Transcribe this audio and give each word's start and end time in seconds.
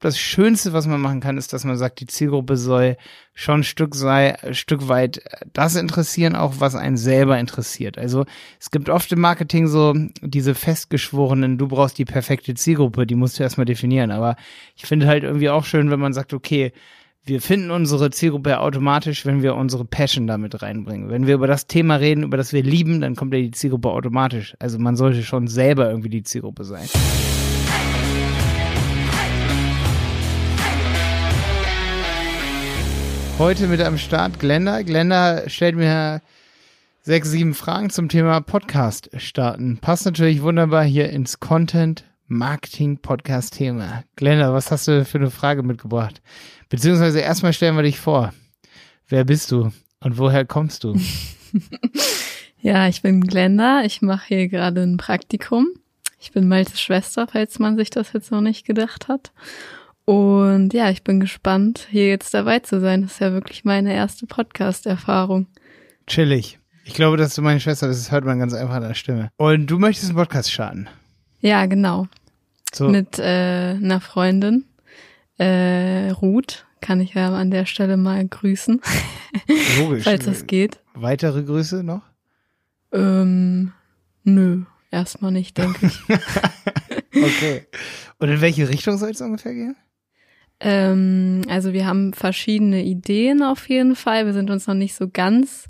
das 0.00 0.18
Schönste, 0.18 0.72
was 0.72 0.86
man 0.86 1.00
machen 1.00 1.20
kann, 1.20 1.38
ist, 1.38 1.52
dass 1.52 1.64
man 1.64 1.76
sagt, 1.76 2.00
die 2.00 2.06
Zielgruppe 2.06 2.56
soll 2.56 2.96
schon 3.34 3.60
ein 3.60 3.64
Stück 3.64 3.94
sei, 3.94 4.40
ein 4.42 4.54
Stück 4.54 4.88
weit 4.88 5.22
das 5.52 5.74
interessieren, 5.74 6.36
auch 6.36 6.54
was 6.58 6.74
einen 6.74 6.96
selber 6.96 7.38
interessiert. 7.38 7.98
Also 7.98 8.24
es 8.60 8.70
gibt 8.70 8.88
oft 8.90 9.10
im 9.12 9.20
Marketing 9.20 9.66
so 9.66 9.94
diese 10.20 10.54
festgeschworenen, 10.54 11.58
du 11.58 11.66
brauchst 11.66 11.98
die 11.98 12.04
perfekte 12.04 12.54
Zielgruppe, 12.54 13.06
die 13.06 13.16
musst 13.16 13.38
du 13.38 13.42
erstmal 13.42 13.64
definieren. 13.64 14.10
Aber 14.12 14.36
ich 14.76 14.86
finde 14.86 15.06
halt 15.06 15.24
irgendwie 15.24 15.50
auch 15.50 15.64
schön, 15.64 15.90
wenn 15.90 16.00
man 16.00 16.12
sagt, 16.12 16.32
okay, 16.32 16.72
wir 17.24 17.42
finden 17.42 17.70
unsere 17.70 18.10
Zielgruppe 18.10 18.58
automatisch, 18.60 19.26
wenn 19.26 19.42
wir 19.42 19.54
unsere 19.54 19.84
Passion 19.84 20.26
damit 20.26 20.62
reinbringen. 20.62 21.10
Wenn 21.10 21.26
wir 21.26 21.34
über 21.34 21.46
das 21.46 21.66
Thema 21.66 21.96
reden, 21.96 22.22
über 22.22 22.36
das 22.36 22.52
wir 22.52 22.62
lieben, 22.62 23.00
dann 23.00 23.16
kommt 23.16 23.34
ja 23.34 23.40
die 23.40 23.50
Zielgruppe 23.50 23.90
automatisch. 23.90 24.56
Also 24.60 24.78
man 24.78 24.96
sollte 24.96 25.22
schon 25.22 25.46
selber 25.48 25.90
irgendwie 25.90 26.08
die 26.08 26.22
Zielgruppe 26.22 26.64
sein. 26.64 26.88
Heute 33.38 33.68
mit 33.68 33.80
am 33.80 33.98
Start 33.98 34.40
Glenda. 34.40 34.82
Glenda 34.82 35.48
stellt 35.48 35.76
mir 35.76 36.22
sechs, 37.02 37.30
sieben 37.30 37.54
Fragen 37.54 37.88
zum 37.88 38.08
Thema 38.08 38.40
Podcast 38.40 39.10
starten. 39.16 39.78
Passt 39.78 40.06
natürlich 40.06 40.42
wunderbar 40.42 40.82
hier 40.82 41.10
ins 41.10 41.38
Content 41.38 42.02
Marketing 42.26 42.98
Podcast 42.98 43.54
Thema. 43.54 44.02
Glenda, 44.16 44.52
was 44.52 44.72
hast 44.72 44.88
du 44.88 45.04
für 45.04 45.18
eine 45.18 45.30
Frage 45.30 45.62
mitgebracht? 45.62 46.20
Beziehungsweise 46.68 47.20
erstmal 47.20 47.52
stellen 47.52 47.76
wir 47.76 47.84
dich 47.84 48.00
vor. 48.00 48.34
Wer 49.06 49.24
bist 49.24 49.52
du 49.52 49.70
und 50.00 50.18
woher 50.18 50.44
kommst 50.44 50.82
du? 50.82 50.98
ja, 52.60 52.88
ich 52.88 53.02
bin 53.02 53.20
Glenda. 53.20 53.82
Ich 53.84 54.02
mache 54.02 54.26
hier 54.26 54.48
gerade 54.48 54.82
ein 54.82 54.96
Praktikum. 54.96 55.68
Ich 56.18 56.32
bin 56.32 56.48
Maltes 56.48 56.80
Schwester, 56.80 57.28
falls 57.30 57.60
man 57.60 57.76
sich 57.76 57.90
das 57.90 58.12
jetzt 58.12 58.32
noch 58.32 58.40
nicht 58.40 58.66
gedacht 58.66 59.06
hat. 59.06 59.30
Und 60.08 60.72
ja, 60.72 60.88
ich 60.88 61.04
bin 61.04 61.20
gespannt, 61.20 61.86
hier 61.90 62.08
jetzt 62.08 62.32
dabei 62.32 62.60
zu 62.60 62.80
sein. 62.80 63.02
Das 63.02 63.12
ist 63.12 63.20
ja 63.20 63.34
wirklich 63.34 63.66
meine 63.66 63.92
erste 63.92 64.26
Podcast-Erfahrung. 64.26 65.48
Chillig. 66.06 66.58
Ich 66.86 66.94
glaube, 66.94 67.18
dass 67.18 67.34
du 67.34 67.42
meine 67.42 67.60
Schwester 67.60 67.88
bist, 67.88 68.06
das 68.06 68.10
hört 68.10 68.24
man 68.24 68.38
ganz 68.38 68.54
einfach 68.54 68.76
an 68.76 68.84
der 68.84 68.94
Stimme. 68.94 69.28
Und 69.36 69.66
du 69.66 69.78
möchtest 69.78 70.08
einen 70.08 70.16
Podcast 70.16 70.50
starten? 70.50 70.88
Ja, 71.40 71.66
genau. 71.66 72.08
So. 72.72 72.88
Mit 72.88 73.18
äh, 73.18 73.74
einer 73.74 74.00
Freundin, 74.00 74.64
äh, 75.36 76.08
Ruth, 76.08 76.64
kann 76.80 77.02
ich 77.02 77.12
ja 77.12 77.30
an 77.34 77.50
der 77.50 77.66
Stelle 77.66 77.98
mal 77.98 78.26
grüßen. 78.26 78.80
Logisch. 79.78 80.04
Falls 80.04 80.24
das 80.24 80.46
geht. 80.46 80.80
Weitere 80.94 81.42
Grüße 81.42 81.84
noch? 81.84 82.00
Ähm, 82.92 83.72
nö, 84.24 84.62
erstmal 84.90 85.32
nicht, 85.32 85.58
denke 85.58 85.84
ich. 85.84 86.00
okay. 87.14 87.66
Und 88.18 88.30
in 88.30 88.40
welche 88.40 88.70
Richtung 88.70 88.96
soll 88.96 89.10
es 89.10 89.20
ungefähr 89.20 89.52
gehen? 89.52 89.76
Ähm, 90.60 91.42
also 91.48 91.72
wir 91.72 91.86
haben 91.86 92.12
verschiedene 92.12 92.82
Ideen 92.84 93.42
auf 93.42 93.68
jeden 93.68 93.96
Fall. 93.96 94.26
Wir 94.26 94.32
sind 94.32 94.50
uns 94.50 94.66
noch 94.66 94.74
nicht 94.74 94.94
so 94.94 95.08
ganz 95.08 95.68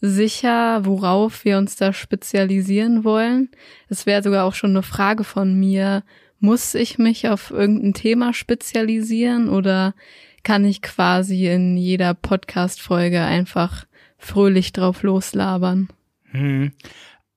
sicher, 0.00 0.84
worauf 0.84 1.44
wir 1.44 1.58
uns 1.58 1.76
da 1.76 1.92
spezialisieren 1.92 3.04
wollen. 3.04 3.50
Es 3.88 4.06
wäre 4.06 4.22
sogar 4.22 4.44
auch 4.44 4.54
schon 4.54 4.70
eine 4.70 4.82
Frage 4.82 5.24
von 5.24 5.54
mir, 5.54 6.02
muss 6.40 6.74
ich 6.74 6.98
mich 6.98 7.28
auf 7.28 7.50
irgendein 7.50 7.94
Thema 7.94 8.34
spezialisieren 8.34 9.48
oder 9.48 9.94
kann 10.42 10.64
ich 10.66 10.82
quasi 10.82 11.46
in 11.46 11.76
jeder 11.76 12.12
Podcast-Folge 12.12 13.22
einfach 13.22 13.86
fröhlich 14.18 14.72
drauf 14.72 15.02
loslabern? 15.02 15.88
Hm. 16.32 16.72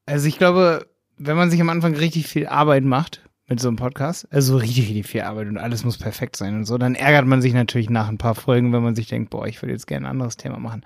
Also 0.05 0.27
ich 0.27 0.37
glaube, 0.37 0.87
wenn 1.17 1.37
man 1.37 1.49
sich 1.49 1.61
am 1.61 1.69
Anfang 1.69 1.95
richtig 1.95 2.27
viel 2.27 2.47
Arbeit 2.47 2.83
macht, 2.83 3.26
mit 3.49 3.61
so 3.61 3.69
einem 3.69 3.77
Podcast. 3.77 4.27
Also 4.29 4.57
richtig, 4.57 4.89
richtig 4.89 5.07
viel 5.07 5.21
Arbeit 5.21 5.47
und 5.47 5.57
alles 5.57 5.85
muss 5.85 5.97
perfekt 5.97 6.35
sein 6.35 6.55
und 6.55 6.65
so. 6.65 6.77
Dann 6.77 6.95
ärgert 6.95 7.25
man 7.25 7.41
sich 7.41 7.53
natürlich 7.53 7.89
nach 7.89 8.09
ein 8.09 8.17
paar 8.17 8.35
Folgen, 8.35 8.73
wenn 8.73 8.83
man 8.83 8.95
sich 8.95 9.07
denkt, 9.07 9.29
boah, 9.29 9.47
ich 9.47 9.61
würde 9.61 9.71
jetzt 9.71 9.87
gerne 9.87 10.05
ein 10.05 10.11
anderes 10.11 10.35
Thema 10.35 10.59
machen. 10.59 10.83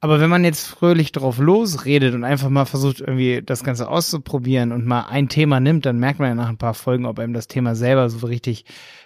Aber 0.00 0.18
wenn 0.18 0.30
man 0.30 0.42
jetzt 0.42 0.66
fröhlich 0.66 1.12
drauf 1.12 1.38
losredet 1.38 2.14
und 2.14 2.24
einfach 2.24 2.48
mal 2.48 2.64
versucht, 2.64 3.00
irgendwie 3.00 3.42
das 3.44 3.62
Ganze 3.62 3.88
auszuprobieren 3.88 4.72
und 4.72 4.86
mal 4.86 5.02
ein 5.02 5.28
Thema 5.28 5.60
nimmt, 5.60 5.84
dann 5.84 5.98
merkt 5.98 6.18
man 6.18 6.28
ja 6.28 6.34
nach 6.34 6.48
ein 6.48 6.56
paar 6.56 6.74
Folgen, 6.74 7.04
ob 7.04 7.18
einem 7.18 7.34
das 7.34 7.46
Thema 7.46 7.74
selber 7.74 8.08
so 8.08 8.26
richtig, 8.26 8.64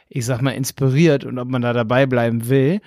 ich 0.09 0.25
sag 0.25 0.41
mal, 0.41 0.53
inspiriert 0.53 1.25
und 1.25 1.41
ob 1.41 1.49
man 1.49 1.63
da 1.63 1.73
dabei 1.73 2.07
bleiben 2.07 2.49
will. 2.49 2.81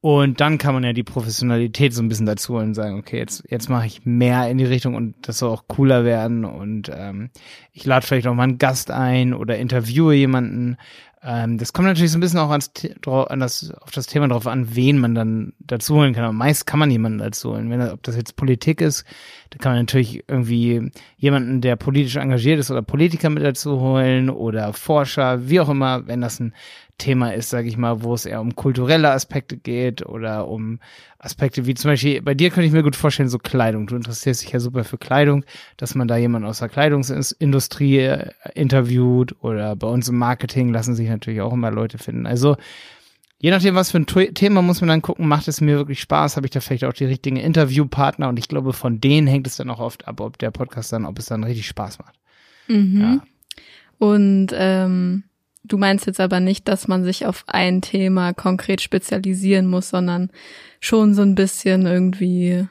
Und 0.00 0.40
dann 0.40 0.58
kann 0.58 0.74
man 0.74 0.84
ja 0.84 0.92
die 0.92 1.02
Professionalität 1.02 1.92
so 1.92 2.02
ein 2.02 2.08
bisschen 2.08 2.26
dazu 2.26 2.54
und 2.54 2.74
sagen, 2.74 2.98
okay, 2.98 3.18
jetzt, 3.18 3.44
jetzt 3.48 3.68
mache 3.68 3.86
ich 3.86 4.04
mehr 4.04 4.48
in 4.48 4.58
die 4.58 4.64
Richtung 4.64 4.94
und 4.94 5.14
das 5.22 5.38
soll 5.38 5.50
auch 5.50 5.64
cooler 5.66 6.04
werden. 6.04 6.44
Und 6.44 6.90
ähm, 6.94 7.30
ich 7.72 7.84
lade 7.84 8.06
vielleicht 8.06 8.26
auch 8.26 8.34
mal 8.34 8.44
einen 8.44 8.58
Gast 8.58 8.90
ein 8.90 9.34
oder 9.34 9.56
interviewe 9.58 10.14
jemanden. 10.14 10.76
Ähm, 11.24 11.58
das 11.58 11.72
kommt 11.72 11.88
natürlich 11.88 12.12
so 12.12 12.18
ein 12.18 12.20
bisschen 12.20 12.38
auch 12.38 12.50
ans, 12.50 12.70
an 13.06 13.40
das, 13.40 13.72
auf 13.80 13.90
das 13.90 14.06
Thema 14.06 14.28
drauf 14.28 14.46
an, 14.46 14.76
wen 14.76 14.98
man 14.98 15.16
dann 15.16 15.54
dazu 15.58 15.96
holen 15.96 16.14
kann. 16.14 16.24
Aber 16.24 16.32
meist 16.32 16.66
kann 16.66 16.78
man 16.78 16.90
jemanden 16.90 17.18
dazu 17.18 17.52
holen. 17.52 17.68
Wenn, 17.68 17.80
ob 17.88 18.02
das 18.04 18.16
jetzt 18.16 18.36
Politik 18.36 18.80
ist, 18.80 19.04
da 19.50 19.58
kann 19.58 19.72
man 19.72 19.80
natürlich 19.80 20.22
irgendwie 20.28 20.92
jemanden, 21.16 21.62
der 21.62 21.74
politisch 21.74 22.14
engagiert 22.14 22.60
ist 22.60 22.70
oder 22.70 22.82
Politiker 22.82 23.28
mit 23.28 23.42
dazu 23.42 23.80
holen 23.80 24.30
oder 24.30 24.72
Forscher, 24.72 25.48
wie 25.48 25.58
auch 25.58 25.68
immer, 25.68 26.06
wenn 26.06 26.20
das 26.20 26.38
ein 26.38 26.54
Thema 26.98 27.34
ist, 27.34 27.50
sage 27.50 27.68
ich 27.68 27.76
mal, 27.76 28.02
wo 28.02 28.14
es 28.14 28.26
eher 28.26 28.40
um 28.40 28.54
kulturelle 28.54 29.10
Aspekte 29.10 29.56
geht 29.56 30.04
oder 30.06 30.48
um 30.48 30.80
Aspekte 31.18 31.66
wie 31.66 31.74
zum 31.74 31.90
Beispiel, 31.90 32.22
bei 32.22 32.34
dir 32.34 32.50
könnte 32.50 32.66
ich 32.66 32.72
mir 32.72 32.82
gut 32.82 32.96
vorstellen, 32.96 33.28
so 33.28 33.38
Kleidung. 33.38 33.86
Du 33.86 33.96
interessierst 33.96 34.42
dich 34.42 34.52
ja 34.52 34.60
super 34.60 34.84
für 34.84 34.98
Kleidung, 34.98 35.44
dass 35.76 35.94
man 35.94 36.08
da 36.08 36.16
jemanden 36.16 36.48
aus 36.48 36.60
der 36.60 36.68
Kleidungsindustrie 36.68 37.98
äh, 37.98 38.30
interviewt 38.54 39.34
oder 39.42 39.76
bei 39.76 39.86
uns 39.86 40.08
im 40.08 40.16
Marketing 40.16 40.72
lassen 40.72 40.94
sich 40.94 41.08
natürlich 41.08 41.40
auch 41.40 41.52
immer 41.52 41.70
Leute 41.70 41.98
finden. 41.98 42.26
Also 42.26 42.56
je 43.38 43.50
nachdem, 43.50 43.74
was 43.74 43.90
für 43.90 43.98
ein 43.98 44.06
Thema 44.06 44.62
muss 44.62 44.80
man 44.80 44.88
dann 44.88 45.02
gucken, 45.02 45.28
macht 45.28 45.48
es 45.48 45.60
mir 45.60 45.76
wirklich 45.76 46.00
Spaß, 46.00 46.36
habe 46.36 46.46
ich 46.46 46.52
da 46.52 46.60
vielleicht 46.60 46.84
auch 46.84 46.92
die 46.92 47.04
richtigen 47.04 47.36
Interviewpartner 47.36 48.28
und 48.28 48.38
ich 48.38 48.48
glaube, 48.48 48.72
von 48.72 49.00
denen 49.00 49.26
hängt 49.26 49.46
es 49.46 49.56
dann 49.56 49.70
auch 49.70 49.80
oft 49.80 50.08
ab, 50.08 50.20
ob 50.20 50.38
der 50.38 50.50
Podcast 50.50 50.92
dann, 50.92 51.04
ob 51.04 51.18
es 51.18 51.26
dann 51.26 51.44
richtig 51.44 51.66
Spaß 51.66 51.98
macht. 51.98 52.18
Mhm. 52.68 53.00
Ja. 53.00 53.22
Und 53.98 54.48
ähm, 54.54 55.24
Du 55.66 55.78
meinst 55.78 56.06
jetzt 56.06 56.20
aber 56.20 56.40
nicht, 56.40 56.68
dass 56.68 56.88
man 56.88 57.04
sich 57.04 57.26
auf 57.26 57.44
ein 57.46 57.82
Thema 57.82 58.32
konkret 58.32 58.80
spezialisieren 58.80 59.66
muss, 59.66 59.88
sondern 59.88 60.30
schon 60.80 61.14
so 61.14 61.22
ein 61.22 61.34
bisschen 61.34 61.86
irgendwie 61.86 62.66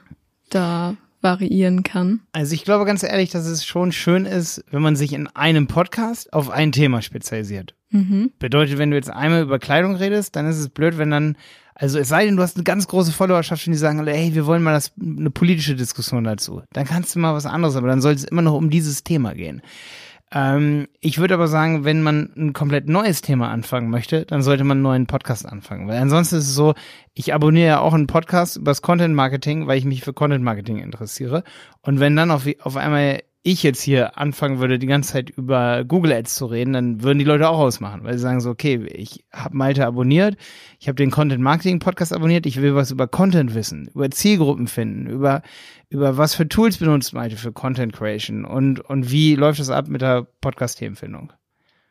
da 0.50 0.96
variieren 1.20 1.82
kann. 1.82 2.20
Also 2.32 2.54
ich 2.54 2.64
glaube 2.64 2.84
ganz 2.84 3.02
ehrlich, 3.02 3.30
dass 3.30 3.46
es 3.46 3.64
schon 3.64 3.92
schön 3.92 4.26
ist, 4.26 4.64
wenn 4.70 4.82
man 4.82 4.96
sich 4.96 5.12
in 5.12 5.26
einem 5.28 5.66
Podcast 5.66 6.32
auf 6.32 6.50
ein 6.50 6.72
Thema 6.72 7.02
spezialisiert. 7.02 7.74
Mhm. 7.90 8.32
Bedeutet, 8.38 8.78
wenn 8.78 8.90
du 8.90 8.96
jetzt 8.96 9.10
einmal 9.10 9.42
über 9.42 9.58
Kleidung 9.58 9.96
redest, 9.96 10.36
dann 10.36 10.46
ist 10.46 10.58
es 10.58 10.68
blöd, 10.68 10.98
wenn 10.98 11.10
dann, 11.10 11.36
also 11.74 11.98
es 11.98 12.08
sei 12.08 12.26
denn, 12.26 12.36
du 12.36 12.42
hast 12.42 12.56
eine 12.56 12.64
ganz 12.64 12.86
große 12.86 13.12
Followerschaft 13.12 13.66
und 13.66 13.72
die 13.72 13.78
sagen, 13.78 14.06
hey, 14.06 14.34
wir 14.34 14.46
wollen 14.46 14.62
mal 14.62 14.72
das, 14.72 14.92
eine 15.00 15.30
politische 15.30 15.74
Diskussion 15.74 16.24
dazu. 16.24 16.62
Dann 16.72 16.86
kannst 16.86 17.14
du 17.14 17.18
mal 17.18 17.34
was 17.34 17.46
anderes, 17.46 17.76
aber 17.76 17.88
dann 17.88 18.00
soll 18.00 18.12
es 18.12 18.24
immer 18.24 18.42
noch 18.42 18.54
um 18.54 18.70
dieses 18.70 19.02
Thema 19.04 19.34
gehen. 19.34 19.62
Ähm, 20.32 20.88
ich 21.00 21.18
würde 21.18 21.34
aber 21.34 21.46
sagen, 21.46 21.84
wenn 21.84 22.02
man 22.02 22.32
ein 22.36 22.52
komplett 22.52 22.88
neues 22.88 23.22
Thema 23.22 23.50
anfangen 23.50 23.90
möchte, 23.90 24.26
dann 24.26 24.42
sollte 24.42 24.64
man 24.64 24.78
einen 24.78 24.82
neuen 24.82 25.06
Podcast 25.06 25.46
anfangen. 25.46 25.86
Weil 25.86 25.98
ansonsten 25.98 26.36
ist 26.36 26.48
es 26.48 26.54
so, 26.54 26.74
ich 27.14 27.32
abonniere 27.32 27.66
ja 27.66 27.80
auch 27.80 27.94
einen 27.94 28.08
Podcast 28.08 28.56
über 28.56 28.72
das 28.72 28.82
Content 28.82 29.14
Marketing, 29.14 29.66
weil 29.66 29.78
ich 29.78 29.84
mich 29.84 30.02
für 30.02 30.12
Content 30.12 30.42
Marketing 30.42 30.78
interessiere. 30.78 31.44
Und 31.82 32.00
wenn 32.00 32.16
dann 32.16 32.30
auf, 32.30 32.46
auf 32.60 32.76
einmal 32.76 33.22
ich 33.46 33.62
jetzt 33.62 33.80
hier 33.80 34.18
anfangen 34.18 34.58
würde, 34.58 34.78
die 34.78 34.88
ganze 34.88 35.12
Zeit 35.12 35.30
über 35.30 35.84
Google 35.84 36.12
Ads 36.12 36.34
zu 36.34 36.46
reden, 36.46 36.72
dann 36.72 37.02
würden 37.04 37.20
die 37.20 37.24
Leute 37.24 37.48
auch 37.48 37.60
ausmachen, 37.60 38.02
weil 38.02 38.14
sie 38.14 38.18
sagen 38.18 38.40
so, 38.40 38.50
okay, 38.50 38.84
ich 38.92 39.24
habe 39.32 39.56
Malte 39.56 39.86
abonniert, 39.86 40.36
ich 40.80 40.88
habe 40.88 40.96
den 40.96 41.12
Content 41.12 41.40
Marketing 41.40 41.78
Podcast 41.78 42.12
abonniert, 42.12 42.44
ich 42.44 42.60
will 42.60 42.74
was 42.74 42.90
über 42.90 43.06
Content 43.06 43.54
wissen, 43.54 43.88
über 43.94 44.10
Zielgruppen 44.10 44.66
finden, 44.66 45.06
über 45.06 45.42
über 45.88 46.16
was 46.16 46.34
für 46.34 46.48
Tools 46.48 46.78
benutzt 46.78 47.14
Malte 47.14 47.36
für 47.36 47.52
Content 47.52 47.92
Creation 47.92 48.44
und 48.44 48.80
und 48.80 49.12
wie 49.12 49.36
läuft 49.36 49.60
das 49.60 49.70
ab 49.70 49.86
mit 49.86 50.02
der 50.02 50.26
Podcast 50.40 50.78
Themenfindung? 50.78 51.32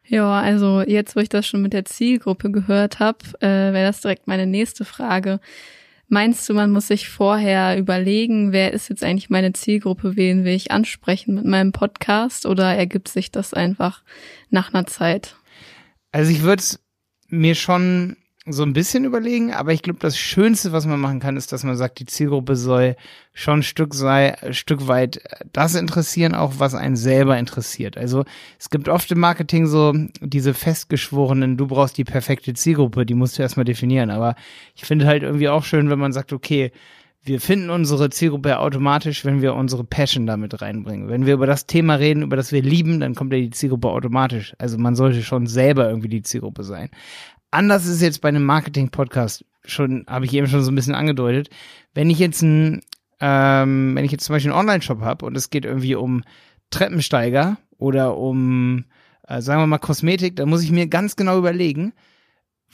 Ja, 0.07 0.39
also 0.39 0.81
jetzt, 0.81 1.15
wo 1.15 1.21
ich 1.21 1.29
das 1.29 1.47
schon 1.47 1.61
mit 1.61 1.71
der 1.71 1.85
Zielgruppe 1.85 2.51
gehört 2.51 2.99
habe, 2.99 3.19
äh, 3.39 3.71
wäre 3.73 3.87
das 3.87 4.01
direkt 4.01 4.27
meine 4.27 4.45
nächste 4.45 4.83
Frage. 4.83 5.39
Meinst 6.07 6.47
du, 6.47 6.53
man 6.53 6.71
muss 6.71 6.87
sich 6.87 7.09
vorher 7.09 7.77
überlegen, 7.77 8.51
wer 8.51 8.73
ist 8.73 8.89
jetzt 8.89 9.03
eigentlich 9.03 9.29
meine 9.29 9.53
Zielgruppe, 9.53 10.15
wen 10.15 10.45
will 10.45 10.53
ich 10.53 10.71
ansprechen 10.71 11.33
mit 11.35 11.45
meinem 11.45 11.71
Podcast 11.71 12.45
oder 12.45 12.75
ergibt 12.75 13.07
sich 13.07 13.31
das 13.31 13.53
einfach 13.53 14.03
nach 14.49 14.73
einer 14.73 14.85
Zeit? 14.85 15.35
Also 16.11 16.31
ich 16.31 16.43
würde 16.43 16.63
mir 17.27 17.55
schon 17.55 18.17
so 18.47 18.61
ein 18.61 18.73
bisschen 18.73 19.05
überlegen, 19.05 19.53
aber 19.53 19.73
ich 19.73 19.81
glaube, 19.81 19.97
das 19.99 20.19
Schönste, 20.19 20.71
was 20.71 20.85
man 20.85 20.99
machen 20.99 21.19
kann, 21.19 21.35
ist, 21.35 21.51
dass 21.51 21.63
man 21.63 21.75
sagt, 21.75 21.99
die 21.99 22.05
Zielgruppe 22.05 22.55
soll 22.55 22.95
schon 23.33 23.59
ein 23.59 23.63
Stück 23.63 23.95
sei, 23.95 24.39
ein 24.39 24.53
Stück 24.53 24.87
weit 24.87 25.19
das 25.51 25.73
interessieren, 25.73 26.35
auch 26.35 26.53
was 26.59 26.75
einen 26.75 26.95
selber 26.95 27.39
interessiert. 27.39 27.97
Also 27.97 28.23
es 28.59 28.69
gibt 28.69 28.87
oft 28.87 29.11
im 29.11 29.19
Marketing 29.19 29.65
so 29.65 29.93
diese 30.21 30.53
festgeschworenen, 30.53 31.57
du 31.57 31.65
brauchst 31.65 31.97
die 31.97 32.03
perfekte 32.03 32.53
Zielgruppe, 32.53 33.07
die 33.07 33.15
musst 33.15 33.37
du 33.37 33.41
erstmal 33.41 33.65
definieren. 33.65 34.11
Aber 34.11 34.35
ich 34.75 34.85
finde 34.85 35.07
halt 35.07 35.23
irgendwie 35.23 35.49
auch 35.49 35.63
schön, 35.63 35.89
wenn 35.89 35.99
man 35.99 36.13
sagt, 36.13 36.31
okay, 36.31 36.71
wir 37.25 37.41
finden 37.41 37.71
unsere 37.71 38.11
Zielgruppe 38.11 38.59
automatisch, 38.59 39.25
wenn 39.25 39.41
wir 39.41 39.55
unsere 39.55 39.83
Passion 39.83 40.27
damit 40.27 40.61
reinbringen. 40.61 41.09
Wenn 41.09 41.25
wir 41.25 41.33
über 41.33 41.47
das 41.47 41.65
Thema 41.65 41.95
reden, 41.95 42.21
über 42.21 42.35
das 42.35 42.51
wir 42.51 42.61
lieben, 42.61 42.99
dann 42.99 43.15
kommt 43.15 43.33
ja 43.33 43.39
die 43.39 43.49
Zielgruppe 43.49 43.89
automatisch. 43.89 44.53
Also 44.59 44.77
man 44.77 44.95
sollte 44.95 45.23
schon 45.23 45.47
selber 45.47 45.89
irgendwie 45.89 46.09
die 46.09 46.21
Zielgruppe 46.21 46.63
sein. 46.63 46.91
Anders 47.55 47.85
ist 47.85 48.01
jetzt 48.01 48.21
bei 48.21 48.29
einem 48.29 48.43
Marketing-Podcast 48.43 49.45
schon, 49.63 50.05
habe 50.07 50.25
ich 50.25 50.33
eben 50.33 50.47
schon 50.47 50.63
so 50.63 50.71
ein 50.71 50.75
bisschen 50.75 50.95
angedeutet. 50.95 51.49
Wenn 51.93 52.09
ich 52.09 52.19
jetzt 52.19 52.41
ein, 52.41 52.81
ähm, 53.19 53.95
wenn 53.95 54.05
ich 54.05 54.11
jetzt 54.11 54.25
zum 54.25 54.33
Beispiel 54.33 54.51
einen 54.51 54.59
Online-Shop 54.59 55.01
habe 55.01 55.25
und 55.25 55.35
es 55.35 55.49
geht 55.49 55.65
irgendwie 55.65 55.95
um 55.95 56.23
Treppensteiger 56.69 57.57
oder 57.77 58.17
um, 58.17 58.85
äh, 59.27 59.41
sagen 59.41 59.61
wir 59.61 59.67
mal, 59.67 59.77
Kosmetik, 59.77 60.35
dann 60.35 60.49
muss 60.49 60.63
ich 60.63 60.71
mir 60.71 60.87
ganz 60.87 61.15
genau 61.15 61.37
überlegen, 61.37 61.93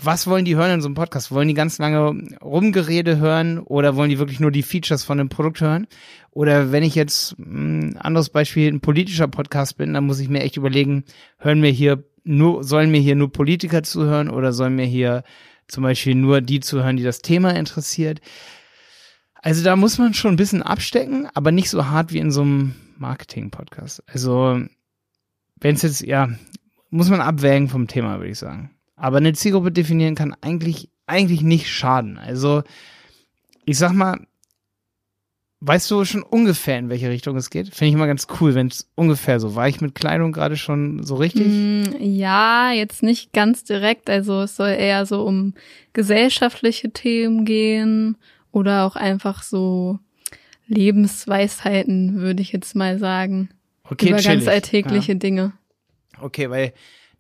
was 0.04 0.26
wollen 0.26 0.46
die 0.46 0.56
hören 0.56 0.72
in 0.72 0.82
so 0.82 0.88
einem 0.88 0.96
Podcast? 0.96 1.32
Wollen 1.32 1.48
die 1.48 1.54
ganz 1.54 1.78
lange 1.78 2.40
Rumgerede 2.42 3.18
hören 3.18 3.60
oder 3.60 3.96
wollen 3.96 4.10
die 4.10 4.18
wirklich 4.18 4.40
nur 4.40 4.52
die 4.52 4.64
Features 4.64 5.04
von 5.04 5.20
dem 5.20 5.30
Produkt 5.30 5.62
hören? 5.62 5.86
Oder 6.32 6.72
wenn 6.72 6.82
ich 6.82 6.96
jetzt 6.96 7.38
ein 7.38 7.94
hm, 7.94 7.98
anderes 8.00 8.30
Beispiel 8.30 8.72
ein 8.72 8.82
politischer 8.82 9.28
Podcast 9.28 9.78
bin, 9.78 9.94
dann 9.94 10.06
muss 10.06 10.20
ich 10.20 10.30
mir 10.30 10.42
echt 10.42 10.58
überlegen, 10.58 11.04
hören 11.38 11.60
mir 11.60 11.72
hier 11.72 12.04
nur, 12.24 12.64
sollen 12.64 12.92
mir 12.92 13.02
hier 13.02 13.16
nur 13.16 13.32
Politiker 13.32 13.84
zuhören 13.84 14.30
oder 14.30 14.54
sollen 14.54 14.76
mir 14.76 14.86
hier 14.86 15.24
zum 15.68 15.84
Beispiel 15.84 16.16
nur 16.16 16.42
die 16.42 16.60
zuhören, 16.60 16.98
die 16.98 17.04
das 17.04 17.20
Thema 17.20 17.56
interessiert? 17.56 18.22
Also 19.36 19.64
da 19.64 19.76
muss 19.76 19.98
man 19.98 20.14
schon 20.14 20.34
ein 20.34 20.38
bisschen 20.38 20.62
abstecken, 20.62 21.28
aber 21.34 21.52
nicht 21.52 21.70
so 21.70 21.88
hart 21.88 22.14
wie 22.14 22.20
in 22.20 22.32
so 22.32 22.42
einem 22.42 22.76
Marketing-Podcast. 22.98 24.04
Also 24.08 24.62
wenn 25.60 25.76
es 25.76 25.82
jetzt, 25.82 26.02
ja, 26.02 26.30
muss 26.90 27.10
man 27.10 27.22
abwägen 27.22 27.70
vom 27.70 27.88
Thema, 27.88 28.18
würde 28.18 28.32
ich 28.32 28.40
sagen. 28.40 28.72
Aber 28.96 29.18
eine 29.18 29.34
Zielgruppe 29.34 29.72
definieren 29.72 30.16
kann 30.16 30.36
eigentlich, 30.42 30.90
eigentlich 31.08 31.42
nicht 31.42 31.70
schaden. 31.70 32.18
Also, 32.18 32.64
ich 33.66 33.78
sag 33.78 33.94
mal, 33.94 34.28
weißt 35.62 35.90
du 35.92 36.04
schon 36.06 36.24
ungefähr, 36.24 36.80
in 36.80 36.90
welche 36.90 37.10
Richtung 37.10 37.38
es 37.38 37.50
geht? 37.50 37.74
Finde 37.74 37.90
ich 37.90 37.94
immer 37.94 38.08
ganz 38.08 38.28
cool, 38.40 38.56
wenn 38.56 38.68
es 38.68 38.90
ungefähr 38.96 39.40
so 39.40 39.56
war. 39.56 39.68
Ich 39.68 39.80
mit 39.80 39.96
Kleidung 39.96 40.32
gerade 40.32 40.58
schon 40.58 41.04
so 41.04 41.16
richtig? 41.16 41.48
Mm, 41.48 41.84
ja, 42.00 42.72
jetzt 42.72 43.04
nicht 43.04 43.32
ganz 43.32 43.64
direkt. 43.64 44.10
Also 44.10 44.42
es 44.42 44.56
soll 44.56 44.70
eher 44.70 45.06
so 45.06 45.24
um 45.24 45.54
gesellschaftliche 45.94 46.92
Themen 46.92 47.46
gehen 47.46 48.18
oder 48.52 48.86
auch 48.86 48.96
einfach 48.96 49.44
so 49.44 50.00
Lebensweisheiten, 50.68 52.16
würde 52.16 52.42
ich 52.42 52.52
jetzt 52.52 52.76
mal 52.76 52.98
sagen. 52.98 53.50
Okay, 53.84 54.10
Über 54.10 54.18
chillig. 54.18 54.46
ganz 54.46 54.48
alltägliche 54.48 55.14
ja. 55.14 55.18
Dinge. 55.20 55.54
Okay, 56.20 56.50
weil 56.50 56.74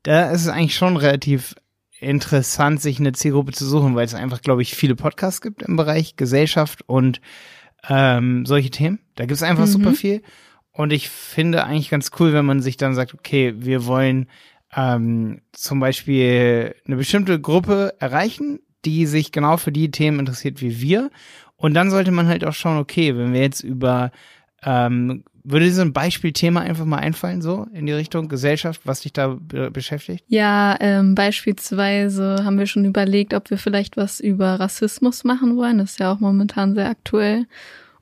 da 0.03 0.31
ist 0.31 0.41
es 0.41 0.47
eigentlich 0.47 0.75
schon 0.75 0.97
relativ 0.97 1.55
interessant, 1.99 2.81
sich 2.81 2.99
eine 2.99 3.11
Zielgruppe 3.11 3.51
zu 3.51 3.67
suchen, 3.67 3.93
weil 3.93 4.05
es 4.05 4.15
einfach, 4.15 4.41
glaube 4.41 4.63
ich, 4.63 4.73
viele 4.73 4.95
Podcasts 4.95 5.41
gibt 5.41 5.61
im 5.61 5.75
Bereich 5.75 6.15
Gesellschaft 6.15 6.83
und 6.88 7.21
ähm, 7.88 8.45
solche 8.45 8.69
Themen. 8.69 9.00
Da 9.16 9.25
gibt 9.25 9.38
es 9.38 9.44
einfach 9.44 9.66
mhm. 9.66 9.72
super 9.72 9.92
viel. 9.94 10.22
Und 10.72 10.94
ich 10.94 11.10
finde 11.10 11.63
eigentlich 11.63 11.89
ganz 11.89 12.12
cool, 12.19 12.33
wenn 12.33 12.45
man 12.45 12.62
sich 12.62 12.78
dann 12.78 12.95
sagt, 12.95 13.13
okay, 13.13 13.54
wir 13.57 13.86
wollen 13.86 14.28
ähm, 14.75 15.42
zum 15.51 15.80
Beispiel 15.80 16.75
eine 16.86 16.95
bestimmte 16.95 17.39
Gruppe 17.39 17.95
erreichen, 18.00 18.60
die 18.86 19.06
sich 19.06 19.31
genau 19.31 19.57
für 19.57 19.72
die 19.72 19.92
Themen 19.92 20.19
interessiert 20.19 20.62
wie 20.62 20.81
wir. 20.81 21.12
Und 21.56 21.74
dann 21.74 21.92
sollte 21.92 22.12
man 22.12 22.28
halt 22.28 22.45
auch 22.45 22.54
schauen, 22.54 22.78
okay, 22.78 23.16
wenn 23.16 23.33
wir 23.33 23.42
jetzt 23.42 23.62
über 23.62 24.12
ähm, 24.63 25.24
würde 25.44 25.66
dir 25.66 25.74
so 25.74 25.81
ein 25.81 25.94
Beispielthema 25.94 26.62
einfach 26.62 26.86
mal 26.86 27.00
einfallen, 27.00 27.42
so 27.42 27.68
in 27.74 27.86
die 27.86 27.94
Richtung 27.94 28.28
Gesellschaft, 28.28 28.81
was 28.86 29.02
dich 29.02 29.13
da 29.13 29.38
be 29.40 29.72
beschäftigt? 29.72 30.24
Ja, 30.28 30.78
ähm, 30.80 31.16
beispielsweise 31.16 32.44
haben 32.44 32.60
wir 32.60 32.68
schon 32.68 32.86
überlegt, 32.86 33.34
ob 33.34 33.50
wir 33.50 33.58
vielleicht 33.58 33.98
was 33.98 34.19
über 34.19 34.60
Rassismus 34.60 35.24
machen 35.24 35.58
wollen. 35.58 35.80
Das 35.80 35.92
ist 35.92 36.00
ja 36.00 36.12
auch 36.12 36.19
momentan 36.19 36.75
sehr 36.75 36.90
aktuell. 36.90 37.46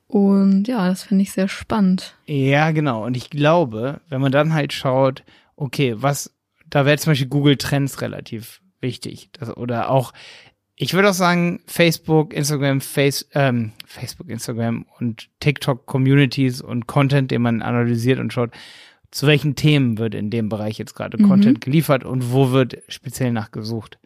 Und 0.06 0.66
ja, 0.66 0.88
das 0.88 1.04
finde 1.04 1.22
ich 1.22 1.32
sehr 1.32 1.48
spannend. 1.48 2.16
Ja, 2.26 2.72
genau. 2.72 3.06
Und 3.06 3.16
ich 3.16 3.30
glaube, 3.30 4.00
wenn 4.08 4.20
man 4.20 4.32
dann 4.32 4.52
halt 4.52 4.72
schaut, 4.72 5.22
okay, 5.56 5.94
was, 5.96 6.34
da 6.68 6.84
wäre 6.84 6.98
zum 6.98 7.12
Beispiel 7.12 7.28
Google 7.28 7.56
Trends 7.56 8.02
relativ 8.02 8.60
wichtig. 8.80 9.30
Das, 9.32 9.56
oder 9.56 9.90
auch 9.90 10.12
ich 10.82 10.94
würde 10.94 11.10
auch 11.10 11.14
sagen, 11.14 11.60
Facebook, 11.66 12.32
Instagram, 12.32 12.80
Face, 12.80 13.28
ähm, 13.34 13.72
Facebook, 13.84 14.30
Instagram 14.30 14.86
und 14.98 15.28
TikTok 15.38 15.84
Communities 15.84 16.62
und 16.62 16.86
Content, 16.86 17.30
den 17.30 17.42
man 17.42 17.60
analysiert 17.60 18.18
und 18.18 18.32
schaut, 18.32 18.52
zu 19.10 19.26
welchen 19.26 19.56
Themen 19.56 19.98
wird 19.98 20.14
in 20.14 20.30
dem 20.30 20.48
Bereich 20.48 20.78
jetzt 20.78 20.94
gerade 20.94 21.22
mhm. 21.22 21.28
Content 21.28 21.60
geliefert 21.60 22.04
und 22.04 22.32
wo 22.32 22.52
wird 22.52 22.78
speziell 22.88 23.30
nachgesucht. 23.30 23.98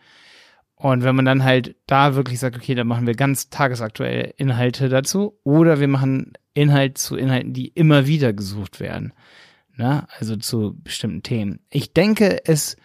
Und 0.74 1.04
wenn 1.04 1.14
man 1.14 1.24
dann 1.24 1.44
halt 1.44 1.76
da 1.86 2.16
wirklich 2.16 2.40
sagt, 2.40 2.56
okay, 2.56 2.74
dann 2.74 2.88
machen 2.88 3.06
wir 3.06 3.14
ganz 3.14 3.50
tagesaktuelle 3.50 4.34
Inhalte 4.36 4.88
dazu 4.88 5.38
oder 5.44 5.78
wir 5.78 5.86
machen 5.86 6.32
Inhalt 6.54 6.98
zu 6.98 7.14
Inhalten, 7.14 7.52
die 7.52 7.68
immer 7.68 8.08
wieder 8.08 8.32
gesucht 8.32 8.80
werden. 8.80 9.12
Ne? 9.76 10.08
Also 10.18 10.34
zu 10.34 10.76
bestimmten 10.82 11.22
Themen. 11.22 11.60
Ich 11.70 11.92
denke, 11.92 12.44
es 12.46 12.76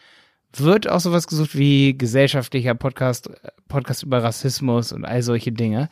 wird 0.53 0.89
auch 0.89 0.99
sowas 0.99 1.27
gesucht 1.27 1.57
wie 1.57 1.97
gesellschaftlicher 1.97 2.75
Podcast, 2.75 3.29
Podcast 3.67 4.03
über 4.03 4.23
Rassismus 4.23 4.91
und 4.91 5.05
all 5.05 5.21
solche 5.21 5.51
Dinge. 5.51 5.89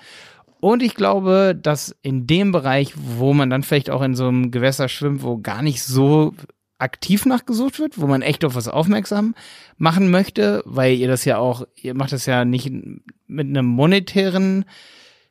Und 0.60 0.82
ich 0.82 0.96
glaube, 0.96 1.58
dass 1.60 1.96
in 2.02 2.26
dem 2.26 2.52
Bereich, 2.52 2.94
wo 2.96 3.34
man 3.34 3.50
dann 3.50 3.64
vielleicht 3.64 3.90
auch 3.90 4.02
in 4.02 4.16
so 4.16 4.28
einem 4.28 4.52
Gewässer 4.52 4.90
schwimmt, 4.90 5.22
wo 5.22 5.38
gar 5.38 5.62
nicht 5.62 5.84
so 5.84 6.34
aktiv 6.80 7.26
nachgesucht 7.26 7.80
wird, 7.80 8.00
wo 8.00 8.08
man 8.08 8.22
echt 8.22 8.46
auf 8.46 8.56
was 8.56 8.68
aufmerksam 8.68 9.36
machen 9.78 10.10
möchte, 10.10 10.62
weil 10.66 10.96
ihr 10.96 11.08
das 11.08 11.26
ja 11.26 11.38
auch, 11.38 11.66
ihr 11.76 11.94
macht 11.94 12.12
das 12.12 12.26
ja 12.26 12.46
nicht 12.46 12.72
mit 13.28 13.48
einem 13.48 13.66
monetären 13.66 14.66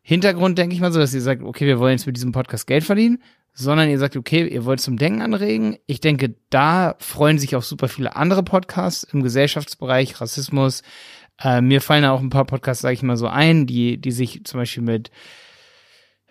Hintergrund, 0.03 0.59
denke 0.59 0.75
ich 0.75 0.81
mal 0.81 0.93
so, 0.93 1.01
dass 1.01 1.15
ihr 1.15 1.21
sagt, 1.21 1.43
okay, 1.43 1.67
wir 1.67 1.79
wollen 1.79 1.97
jetzt 1.97 2.07
mit 2.07 2.17
diesem 2.17 2.33
Podcast 2.33 2.67
Geld 2.67 2.85
verdienen, 2.85 3.23
sondern 3.59 3.89
ihr 3.89 3.99
sagt, 3.99 4.17
okay, 4.17 4.47
ihr 4.47 4.67
wollt 4.67 4.81
zum 4.81 4.99
Denken 4.99 5.23
anregen. 5.23 5.79
Ich 5.87 6.01
denke, 6.01 6.35
da 6.51 6.95
freuen 6.99 7.39
sich 7.39 7.57
auch 7.57 7.63
super 7.63 7.89
viele 7.89 8.15
andere 8.15 8.43
Podcasts 8.43 9.03
im 9.03 9.23
Gesellschaftsbereich, 9.23 10.21
Rassismus. 10.21 10.83
Äh, 11.41 11.63
mir 11.63 11.81
fallen 11.81 12.03
da 12.03 12.13
auch 12.13 12.21
ein 12.21 12.31
paar 12.31 12.45
Podcasts, 12.45 12.83
sage 12.83 12.95
ich 12.95 13.03
mal 13.03 13.17
so 13.17 13.29
ein, 13.29 13.67
die, 13.67 13.99
die 13.99 14.13
sich 14.13 14.45
zum 14.45 14.61
Beispiel 14.61 14.83
mit 14.83 15.11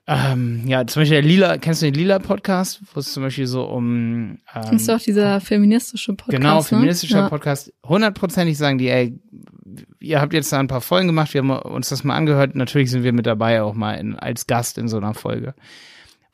ähm, 0.07 0.67
ja, 0.67 0.85
zum 0.85 1.01
Beispiel 1.01 1.21
der 1.21 1.27
Lila, 1.27 1.57
kennst 1.57 1.81
du 1.81 1.87
den 1.87 1.95
Lila-Podcast, 1.95 2.81
wo 2.93 2.99
es 2.99 3.11
zum 3.11 3.23
Beispiel 3.23 3.47
so 3.47 3.63
um 3.63 4.37
ähm, 4.53 4.61
Kennst 4.69 4.87
du 4.87 4.95
auch 4.95 4.99
dieser 4.99 5.41
feministische 5.41 6.13
Podcast? 6.13 6.37
Genau, 6.37 6.57
ne? 6.57 6.63
feministischer 6.63 7.23
ne? 7.23 7.29
Podcast. 7.29 7.73
Hundertprozentig 7.83 8.55
sagen 8.55 8.77
die, 8.77 8.89
ey, 8.89 9.19
ihr 9.99 10.21
habt 10.21 10.33
jetzt 10.33 10.53
da 10.53 10.59
ein 10.59 10.67
paar 10.67 10.81
Folgen 10.81 11.07
gemacht, 11.07 11.33
wir 11.33 11.41
haben 11.41 11.49
uns 11.49 11.89
das 11.89 12.03
mal 12.03 12.15
angehört, 12.15 12.53
natürlich 12.53 12.91
sind 12.91 13.01
wir 13.01 13.13
mit 13.13 13.25
dabei 13.25 13.63
auch 13.63 13.73
mal 13.73 13.95
in, 13.95 14.15
als 14.15 14.45
Gast 14.45 14.77
in 14.77 14.87
so 14.87 14.97
einer 14.97 15.15
Folge. 15.15 15.55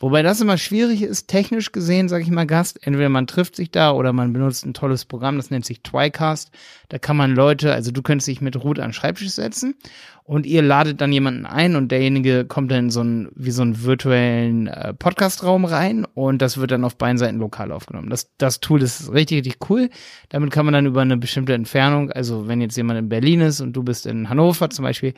Wobei 0.02 0.24
das 0.24 0.42
immer 0.42 0.58
schwierig 0.58 1.04
ist, 1.04 1.28
technisch 1.28 1.72
gesehen, 1.72 2.10
sage 2.10 2.24
ich 2.24 2.32
mal, 2.32 2.48
Gast. 2.48 2.86
Entweder 2.86 3.08
man 3.08 3.28
trifft 3.28 3.56
sich 3.56 3.70
da 3.70 3.92
oder 3.92 4.14
man 4.14 4.34
benutzt 4.34 4.66
ein 4.66 4.74
tolles 4.74 5.06
Programm, 5.06 5.38
das 5.38 5.52
nennt 5.52 5.64
sich 5.64 5.84
Twicast. 5.84 6.50
Da 6.90 6.98
kann 6.98 7.16
man 7.16 7.36
Leute, 7.36 7.72
also 7.72 7.92
du 7.92 8.02
könntest 8.02 8.28
dich 8.28 8.42
mit 8.42 8.56
Ruth 8.56 8.80
an 8.80 8.88
den 8.88 8.94
Schreibtisch 8.94 9.30
setzen 9.30 9.76
und 10.24 10.48
ihr 10.48 10.64
ladet 10.64 11.02
dann 11.02 11.12
jemanden 11.12 11.46
ein 11.46 11.76
und 11.76 11.92
derjenige 11.92 12.46
kommt 12.46 12.72
dann 12.72 12.86
in 12.86 12.90
so 12.90 13.02
einen, 13.02 13.30
wie 13.36 13.52
so 13.52 13.62
einen 13.62 13.84
virtuellen 13.84 14.66
äh, 14.66 14.96
Podcastraum 14.96 15.66
rein 15.66 16.06
und 16.16 16.42
das 16.42 16.58
wird 16.58 16.72
dann 16.72 16.84
auf 16.84 16.98
beiden 16.98 17.20
Seiten 17.20 17.38
lokal 17.38 17.72
aufgenommen. 17.72 18.10
Das, 18.10 18.32
das 18.40 18.60
Tool 18.60 18.82
ist 18.82 19.14
richtig, 19.14 19.38
richtig 19.38 19.70
cool. 19.70 19.92
Damit 20.30 20.50
kann 20.50 20.66
man 20.66 20.74
dann 20.74 20.88
über 20.88 21.02
eine 21.02 21.18
bestimmte 21.18 21.54
Entfernung, 21.54 22.12
also 22.12 22.48
wenn 22.48 22.60
jetzt 22.60 22.76
jemand 22.76 22.98
in 22.98 23.08
Berlin 23.08 23.42
ist 23.42 23.62
und 23.62 23.74
du 23.74 23.84
bist 23.84 24.08
in 24.08 24.30
Hannover 24.30 24.72
zum 24.72 24.82
Beispiel, 24.84 25.14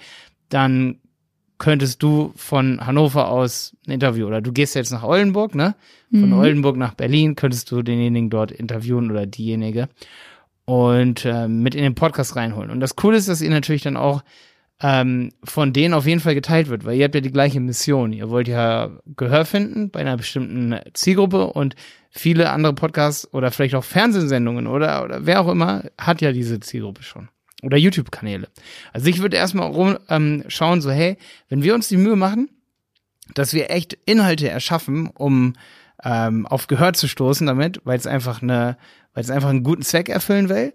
dann 0.49 0.99
könntest 1.63 2.03
du 2.03 2.33
von 2.35 2.85
Hannover 2.85 3.29
aus 3.29 3.73
ein 3.87 3.93
Interview 3.93 4.27
oder 4.27 4.41
du 4.41 4.51
gehst 4.51 4.75
jetzt 4.75 4.91
nach 4.91 5.03
Oldenburg, 5.03 5.55
ne? 5.55 5.75
Von 6.11 6.31
mhm. 6.31 6.37
Oldenburg 6.37 6.75
nach 6.75 6.93
Berlin 6.93 7.37
könntest 7.37 7.71
du 7.71 7.81
denjenigen 7.81 8.29
dort 8.29 8.51
interviewen 8.51 9.09
oder 9.09 9.25
diejenige 9.25 9.87
und 10.65 11.23
äh, 11.23 11.47
mit 11.47 11.73
in 11.73 11.83
den 11.83 11.95
Podcast 11.95 12.35
reinholen. 12.35 12.69
Und 12.69 12.81
das 12.81 12.97
Coole 12.97 13.15
ist, 13.15 13.29
dass 13.29 13.39
ihr 13.39 13.49
natürlich 13.49 13.81
dann 13.81 13.95
auch 13.95 14.25
ähm, 14.81 15.31
von 15.41 15.71
denen 15.71 15.93
auf 15.93 16.05
jeden 16.05 16.19
Fall 16.19 16.35
geteilt 16.35 16.67
wird, 16.67 16.83
weil 16.83 16.97
ihr 16.97 17.05
habt 17.05 17.15
ja 17.15 17.21
die 17.21 17.31
gleiche 17.31 17.61
Mission. 17.61 18.11
Ihr 18.11 18.29
wollt 18.29 18.49
ja 18.49 18.89
Gehör 19.15 19.45
finden 19.45 19.89
bei 19.89 20.01
einer 20.01 20.17
bestimmten 20.17 20.77
Zielgruppe 20.93 21.47
und 21.47 21.77
viele 22.09 22.49
andere 22.49 22.73
Podcasts 22.73 23.33
oder 23.33 23.51
vielleicht 23.51 23.75
auch 23.75 23.85
Fernsehsendungen 23.85 24.67
oder, 24.67 25.01
oder 25.05 25.25
wer 25.25 25.39
auch 25.39 25.47
immer 25.47 25.85
hat 25.97 26.19
ja 26.19 26.33
diese 26.33 26.59
Zielgruppe 26.59 27.03
schon 27.03 27.29
oder 27.63 27.77
YouTube-Kanäle. 27.77 28.47
Also 28.91 29.07
ich 29.07 29.19
würde 29.19 29.37
erstmal 29.37 29.71
rum 29.71 29.97
ähm, 30.09 30.43
schauen, 30.47 30.81
so 30.81 30.91
hey, 30.91 31.17
wenn 31.49 31.63
wir 31.63 31.73
uns 31.73 31.87
die 31.87 31.97
Mühe 31.97 32.15
machen, 32.15 32.49
dass 33.33 33.53
wir 33.53 33.71
echt 33.71 33.97
Inhalte 34.05 34.49
erschaffen, 34.49 35.07
um 35.07 35.53
ähm, 36.03 36.45
auf 36.45 36.67
Gehör 36.67 36.93
zu 36.93 37.07
stoßen 37.07 37.47
damit, 37.47 37.81
weil 37.85 37.97
es 37.97 38.07
einfach 38.07 38.41
eine, 38.41 38.77
weil 39.13 39.23
es 39.23 39.29
einfach 39.29 39.49
einen 39.49 39.63
guten 39.63 39.83
Zweck 39.83 40.09
erfüllen 40.09 40.49
will. 40.49 40.73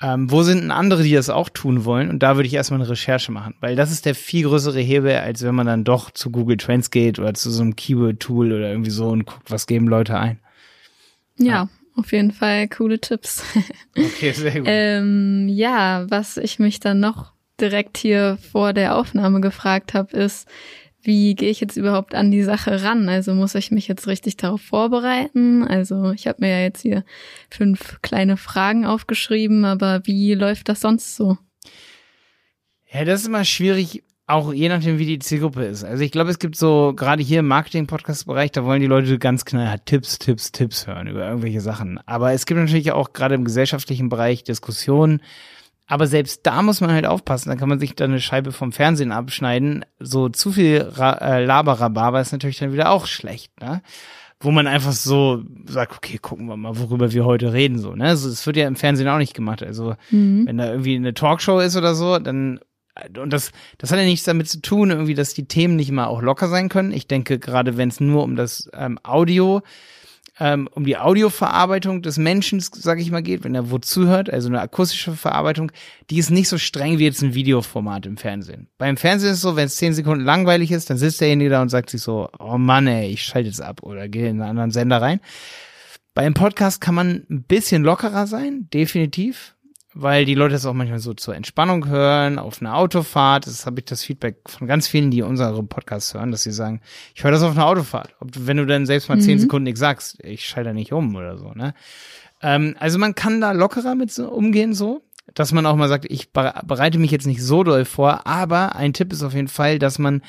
Ähm, 0.00 0.30
wo 0.30 0.42
sind 0.42 0.62
denn 0.62 0.70
andere, 0.72 1.04
die 1.04 1.12
das 1.12 1.30
auch 1.30 1.48
tun 1.48 1.84
wollen? 1.84 2.10
Und 2.10 2.24
da 2.24 2.34
würde 2.34 2.48
ich 2.48 2.54
erstmal 2.54 2.80
eine 2.80 2.90
Recherche 2.90 3.30
machen, 3.30 3.54
weil 3.60 3.76
das 3.76 3.92
ist 3.92 4.04
der 4.04 4.16
viel 4.16 4.46
größere 4.46 4.80
Hebel, 4.80 5.14
als 5.16 5.42
wenn 5.42 5.54
man 5.54 5.66
dann 5.66 5.84
doch 5.84 6.10
zu 6.10 6.30
Google 6.30 6.56
Trends 6.56 6.90
geht 6.90 7.20
oder 7.20 7.34
zu 7.34 7.50
so 7.50 7.62
einem 7.62 7.76
Keyword-Tool 7.76 8.52
oder 8.52 8.68
irgendwie 8.70 8.90
so 8.90 9.10
und 9.10 9.26
guckt, 9.26 9.50
was 9.50 9.66
geben 9.68 9.86
Leute 9.86 10.18
ein. 10.18 10.40
Ja, 11.36 11.46
ja 11.46 11.68
auf 11.96 12.12
jeden 12.12 12.32
Fall 12.32 12.68
coole 12.68 13.00
Tipps. 13.00 13.42
Okay, 13.96 14.32
sehr 14.32 14.52
gut. 14.52 14.64
ähm, 14.66 15.48
ja, 15.48 16.06
was 16.08 16.38
ich 16.38 16.58
mich 16.58 16.80
dann 16.80 17.00
noch 17.00 17.32
direkt 17.60 17.98
hier 17.98 18.38
vor 18.50 18.72
der 18.72 18.96
Aufnahme 18.96 19.40
gefragt 19.42 19.92
habe, 19.92 20.16
ist, 20.16 20.48
wie 21.02 21.34
gehe 21.34 21.50
ich 21.50 21.60
jetzt 21.60 21.76
überhaupt 21.76 22.14
an 22.14 22.30
die 22.30 22.42
Sache 22.42 22.82
ran? 22.82 23.08
Also 23.08 23.34
muss 23.34 23.54
ich 23.54 23.70
mich 23.70 23.88
jetzt 23.88 24.06
richtig 24.06 24.36
darauf 24.36 24.62
vorbereiten? 24.62 25.62
Also 25.66 26.12
ich 26.12 26.26
habe 26.26 26.38
mir 26.40 26.50
ja 26.50 26.60
jetzt 26.60 26.80
hier 26.82 27.04
fünf 27.50 28.00
kleine 28.02 28.36
Fragen 28.36 28.86
aufgeschrieben, 28.86 29.64
aber 29.64 30.00
wie 30.06 30.34
läuft 30.34 30.68
das 30.68 30.80
sonst 30.80 31.16
so? 31.16 31.36
Ja, 32.92 33.04
das 33.04 33.22
ist 33.22 33.26
immer 33.26 33.44
schwierig, 33.44 34.02
auch 34.26 34.52
je 34.52 34.68
nachdem, 34.68 34.98
wie 34.98 35.06
die 35.06 35.18
Zielgruppe 35.18 35.64
ist. 35.64 35.84
Also 35.84 36.02
ich 36.04 36.12
glaube, 36.12 36.30
es 36.30 36.38
gibt 36.38 36.56
so, 36.56 36.92
gerade 36.94 37.22
hier 37.22 37.40
im 37.40 37.48
Marketing-Podcast-Bereich, 37.48 38.52
da 38.52 38.64
wollen 38.64 38.80
die 38.80 38.86
Leute 38.86 39.18
ganz 39.18 39.44
knallhart 39.44 39.84
Tipps, 39.86 40.18
Tipps, 40.18 40.52
Tipps 40.52 40.86
hören 40.86 41.06
über 41.08 41.26
irgendwelche 41.26 41.60
Sachen. 41.60 41.98
Aber 42.06 42.32
es 42.32 42.46
gibt 42.46 42.58
natürlich 42.60 42.92
auch 42.92 43.12
gerade 43.12 43.34
im 43.34 43.44
gesellschaftlichen 43.44 44.08
Bereich 44.08 44.44
Diskussionen. 44.44 45.20
Aber 45.88 46.06
selbst 46.06 46.46
da 46.46 46.62
muss 46.62 46.80
man 46.80 46.92
halt 46.92 47.04
aufpassen. 47.06 47.50
Da 47.50 47.56
kann 47.56 47.68
man 47.68 47.80
sich 47.80 47.94
dann 47.96 48.10
eine 48.12 48.20
Scheibe 48.20 48.52
vom 48.52 48.72
Fernsehen 48.72 49.12
abschneiden. 49.12 49.84
So 49.98 50.28
zu 50.28 50.52
viel 50.52 50.80
Ra 50.80 51.14
äh, 51.14 51.44
Laberababa 51.44 52.20
ist 52.20 52.32
natürlich 52.32 52.58
dann 52.58 52.72
wieder 52.72 52.90
auch 52.90 53.06
schlecht, 53.06 53.60
ne? 53.60 53.82
Wo 54.40 54.50
man 54.50 54.66
einfach 54.66 54.92
so 54.92 55.42
sagt, 55.66 55.96
okay, 55.96 56.18
gucken 56.18 56.46
wir 56.46 56.56
mal, 56.56 56.76
worüber 56.78 57.12
wir 57.12 57.24
heute 57.24 57.52
reden, 57.52 57.78
so, 57.78 57.94
ne? 57.94 58.06
Also, 58.06 58.28
es 58.28 58.46
wird 58.46 58.56
ja 58.56 58.66
im 58.66 58.76
Fernsehen 58.76 59.08
auch 59.08 59.18
nicht 59.18 59.34
gemacht. 59.34 59.62
Also, 59.62 59.94
Mhm. 60.10 60.46
wenn 60.46 60.58
da 60.58 60.70
irgendwie 60.70 60.96
eine 60.96 61.14
Talkshow 61.14 61.58
ist 61.60 61.76
oder 61.76 61.94
so, 61.94 62.18
dann 62.18 62.58
und 63.18 63.32
das, 63.32 63.52
das 63.78 63.90
hat 63.90 63.98
ja 63.98 64.04
nichts 64.04 64.24
damit 64.24 64.48
zu 64.48 64.60
tun, 64.60 64.90
irgendwie, 64.90 65.14
dass 65.14 65.34
die 65.34 65.46
Themen 65.46 65.76
nicht 65.76 65.90
mal 65.90 66.06
auch 66.06 66.22
locker 66.22 66.48
sein 66.48 66.68
können. 66.68 66.92
Ich 66.92 67.06
denke, 67.06 67.38
gerade 67.38 67.76
wenn 67.76 67.88
es 67.88 68.00
nur 68.00 68.22
um 68.22 68.36
das 68.36 68.68
ähm, 68.74 68.98
Audio, 69.02 69.62
ähm, 70.38 70.68
um 70.72 70.84
die 70.84 70.96
Audioverarbeitung 70.96 72.02
des 72.02 72.18
Menschen, 72.18 72.60
sag 72.60 73.00
ich 73.00 73.10
mal, 73.10 73.22
geht, 73.22 73.44
wenn 73.44 73.54
er 73.54 73.70
wo 73.70 73.78
zuhört, 73.78 74.30
also 74.30 74.48
eine 74.48 74.60
akustische 74.60 75.12
Verarbeitung, 75.12 75.72
die 76.10 76.18
ist 76.18 76.30
nicht 76.30 76.48
so 76.48 76.58
streng 76.58 76.98
wie 76.98 77.04
jetzt 77.04 77.22
ein 77.22 77.34
Videoformat 77.34 78.06
im 78.06 78.16
Fernsehen. 78.16 78.68
Beim 78.78 78.96
Fernsehen 78.96 79.30
ist 79.30 79.36
es 79.36 79.42
so, 79.42 79.56
wenn 79.56 79.66
es 79.66 79.76
zehn 79.76 79.94
Sekunden 79.94 80.24
langweilig 80.24 80.70
ist, 80.70 80.90
dann 80.90 80.96
sitzt 80.96 81.20
derjenige 81.20 81.50
da 81.50 81.62
und 81.62 81.68
sagt 81.68 81.90
sich 81.90 82.02
so, 82.02 82.28
oh 82.38 82.58
Mann, 82.58 82.86
ey, 82.86 83.10
ich 83.10 83.22
schalte 83.22 83.48
jetzt 83.48 83.62
ab 83.62 83.82
oder 83.82 84.08
gehe 84.08 84.28
in 84.28 84.40
einen 84.40 84.50
anderen 84.50 84.70
Sender 84.70 85.00
rein. 85.00 85.20
Beim 86.14 86.34
Podcast 86.34 86.80
kann 86.80 86.94
man 86.94 87.26
ein 87.30 87.44
bisschen 87.44 87.82
lockerer 87.84 88.26
sein, 88.26 88.68
definitiv, 88.72 89.54
weil 89.94 90.24
die 90.24 90.34
Leute 90.34 90.52
das 90.54 90.66
auch 90.66 90.72
manchmal 90.72 90.98
so 90.98 91.14
zur 91.14 91.34
Entspannung 91.34 91.86
hören, 91.86 92.38
auf 92.38 92.60
einer 92.60 92.76
Autofahrt. 92.76 93.46
Das 93.46 93.66
habe 93.66 93.80
ich 93.80 93.84
das 93.86 94.02
Feedback 94.02 94.36
von 94.46 94.66
ganz 94.66 94.88
vielen, 94.88 95.10
die 95.10 95.22
unsere 95.22 95.62
Podcasts 95.62 96.14
hören, 96.14 96.30
dass 96.30 96.42
sie 96.42 96.52
sagen, 96.52 96.80
ich 97.14 97.24
höre 97.24 97.30
das 97.30 97.42
auf 97.42 97.52
einer 97.52 97.66
Autofahrt. 97.66 98.14
Ob, 98.20 98.30
wenn 98.34 98.56
du 98.56 98.66
dann 98.66 98.86
selbst 98.86 99.08
mal 99.08 99.20
zehn 99.20 99.36
Mhm. 99.36 99.40
Sekunden 99.40 99.64
nichts 99.64 99.80
sagst, 99.80 100.18
ich 100.24 100.46
schalte 100.46 100.72
nicht 100.74 100.92
um 100.92 101.14
oder 101.14 101.36
so, 101.38 101.52
ne? 101.52 101.74
Ähm, 102.40 102.74
also 102.80 102.98
man 102.98 103.14
kann 103.14 103.40
da 103.40 103.52
lockerer 103.52 103.94
mit 103.94 104.10
so 104.12 104.28
umgehen, 104.30 104.74
so. 104.74 105.02
Dass 105.34 105.52
man 105.52 105.66
auch 105.66 105.76
mal 105.76 105.88
sagt, 105.88 106.04
ich 106.10 106.30
bere- 106.34 106.66
bereite 106.66 106.98
mich 106.98 107.12
jetzt 107.12 107.26
nicht 107.26 107.42
so 107.42 107.62
doll 107.62 107.84
vor, 107.84 108.26
aber 108.26 108.74
ein 108.74 108.92
Tipp 108.92 109.12
ist 109.12 109.22
auf 109.22 109.34
jeden 109.34 109.48
Fall, 109.48 109.78
dass 109.78 109.98
man 109.98 110.20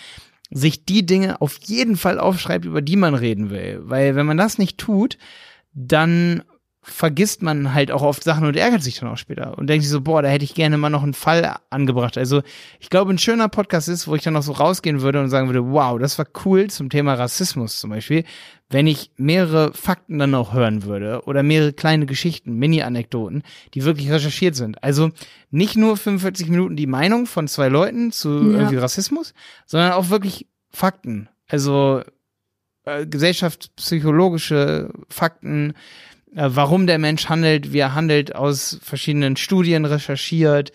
sich 0.51 0.86
die 0.86 1.03
Dinge 1.05 1.41
auf 1.41 1.58
jeden 1.63 1.98
Fall 1.98 2.20
aufschreibt, 2.20 2.63
über 2.65 2.82
die 2.84 2.96
man 2.96 3.15
reden 3.15 3.50
will. 3.50 3.79
Weil 3.84 4.15
wenn 4.15 4.27
man 4.27 4.38
das 4.38 4.60
nicht 4.60 4.77
tut, 4.77 5.17
dann 5.74 6.43
vergisst 6.83 7.41
man 7.41 7.73
halt 7.73 7.91
auch 7.91 8.01
oft 8.01 8.23
Sachen 8.23 8.45
und 8.45 8.55
ärgert 8.57 8.83
sich 8.83 8.99
dann 8.99 9.09
auch 9.09 9.17
später 9.17 9.57
und 9.57 9.67
denkt 9.67 9.83
sich 9.83 9.91
so, 9.91 10.01
boah, 10.01 10.21
da 10.21 10.27
hätte 10.29 10.43
ich 10.43 10.53
gerne 10.53 10.77
mal 10.77 10.89
noch 10.89 11.03
einen 11.03 11.13
Fall 11.13 11.55
angebracht. 11.69 12.17
Also 12.17 12.41
ich 12.79 12.89
glaube, 12.89 13.11
ein 13.13 13.17
schöner 13.17 13.47
Podcast 13.49 13.87
ist, 13.89 14.07
wo 14.07 14.15
ich 14.15 14.21
dann 14.23 14.33
noch 14.33 14.43
so 14.43 14.51
rausgehen 14.51 15.01
würde 15.01 15.19
und 15.21 15.29
sagen 15.29 15.47
würde, 15.47 15.65
wow, 15.71 15.97
das 15.97 16.17
war 16.19 16.27
cool 16.45 16.69
zum 16.69 16.89
Thema 16.89 17.13
Rassismus 17.13 17.79
zum 17.79 17.89
Beispiel, 17.89 18.25
wenn 18.69 18.85
ich 18.87 19.11
mehrere 19.17 19.71
Fakten 19.73 20.19
dann 20.19 20.35
auch 20.35 20.53
hören 20.53 20.83
würde 20.83 21.21
oder 21.25 21.41
mehrere 21.43 21.73
kleine 21.73 22.05
Geschichten, 22.05 22.55
Mini-Anekdoten, 22.57 23.43
die 23.73 23.83
wirklich 23.85 24.11
recherchiert 24.11 24.55
sind. 24.55 24.83
Also 24.83 25.11
nicht 25.51 25.75
nur 25.77 25.95
45 25.95 26.49
Minuten 26.49 26.75
die 26.75 26.87
Meinung 26.87 27.27
von 27.27 27.47
zwei 27.47 27.69
Leuten 27.69 28.11
zu 28.11 28.29
Ja. 28.29 28.57
irgendwie 28.59 28.77
Rassismus, 28.77 29.33
sondern 29.65 29.93
auch 29.93 30.09
wirklich 30.09 30.47
Fakten. 30.71 31.29
Also 31.47 32.01
äh, 32.85 33.05
gesellschaftspsychologische 33.05 34.89
Fakten, 35.09 35.73
warum 36.35 36.87
der 36.87 36.99
Mensch 36.99 37.29
handelt, 37.29 37.73
wie 37.73 37.79
er 37.79 37.95
handelt, 37.95 38.35
aus 38.35 38.79
verschiedenen 38.81 39.35
Studien 39.35 39.85
recherchiert. 39.85 40.71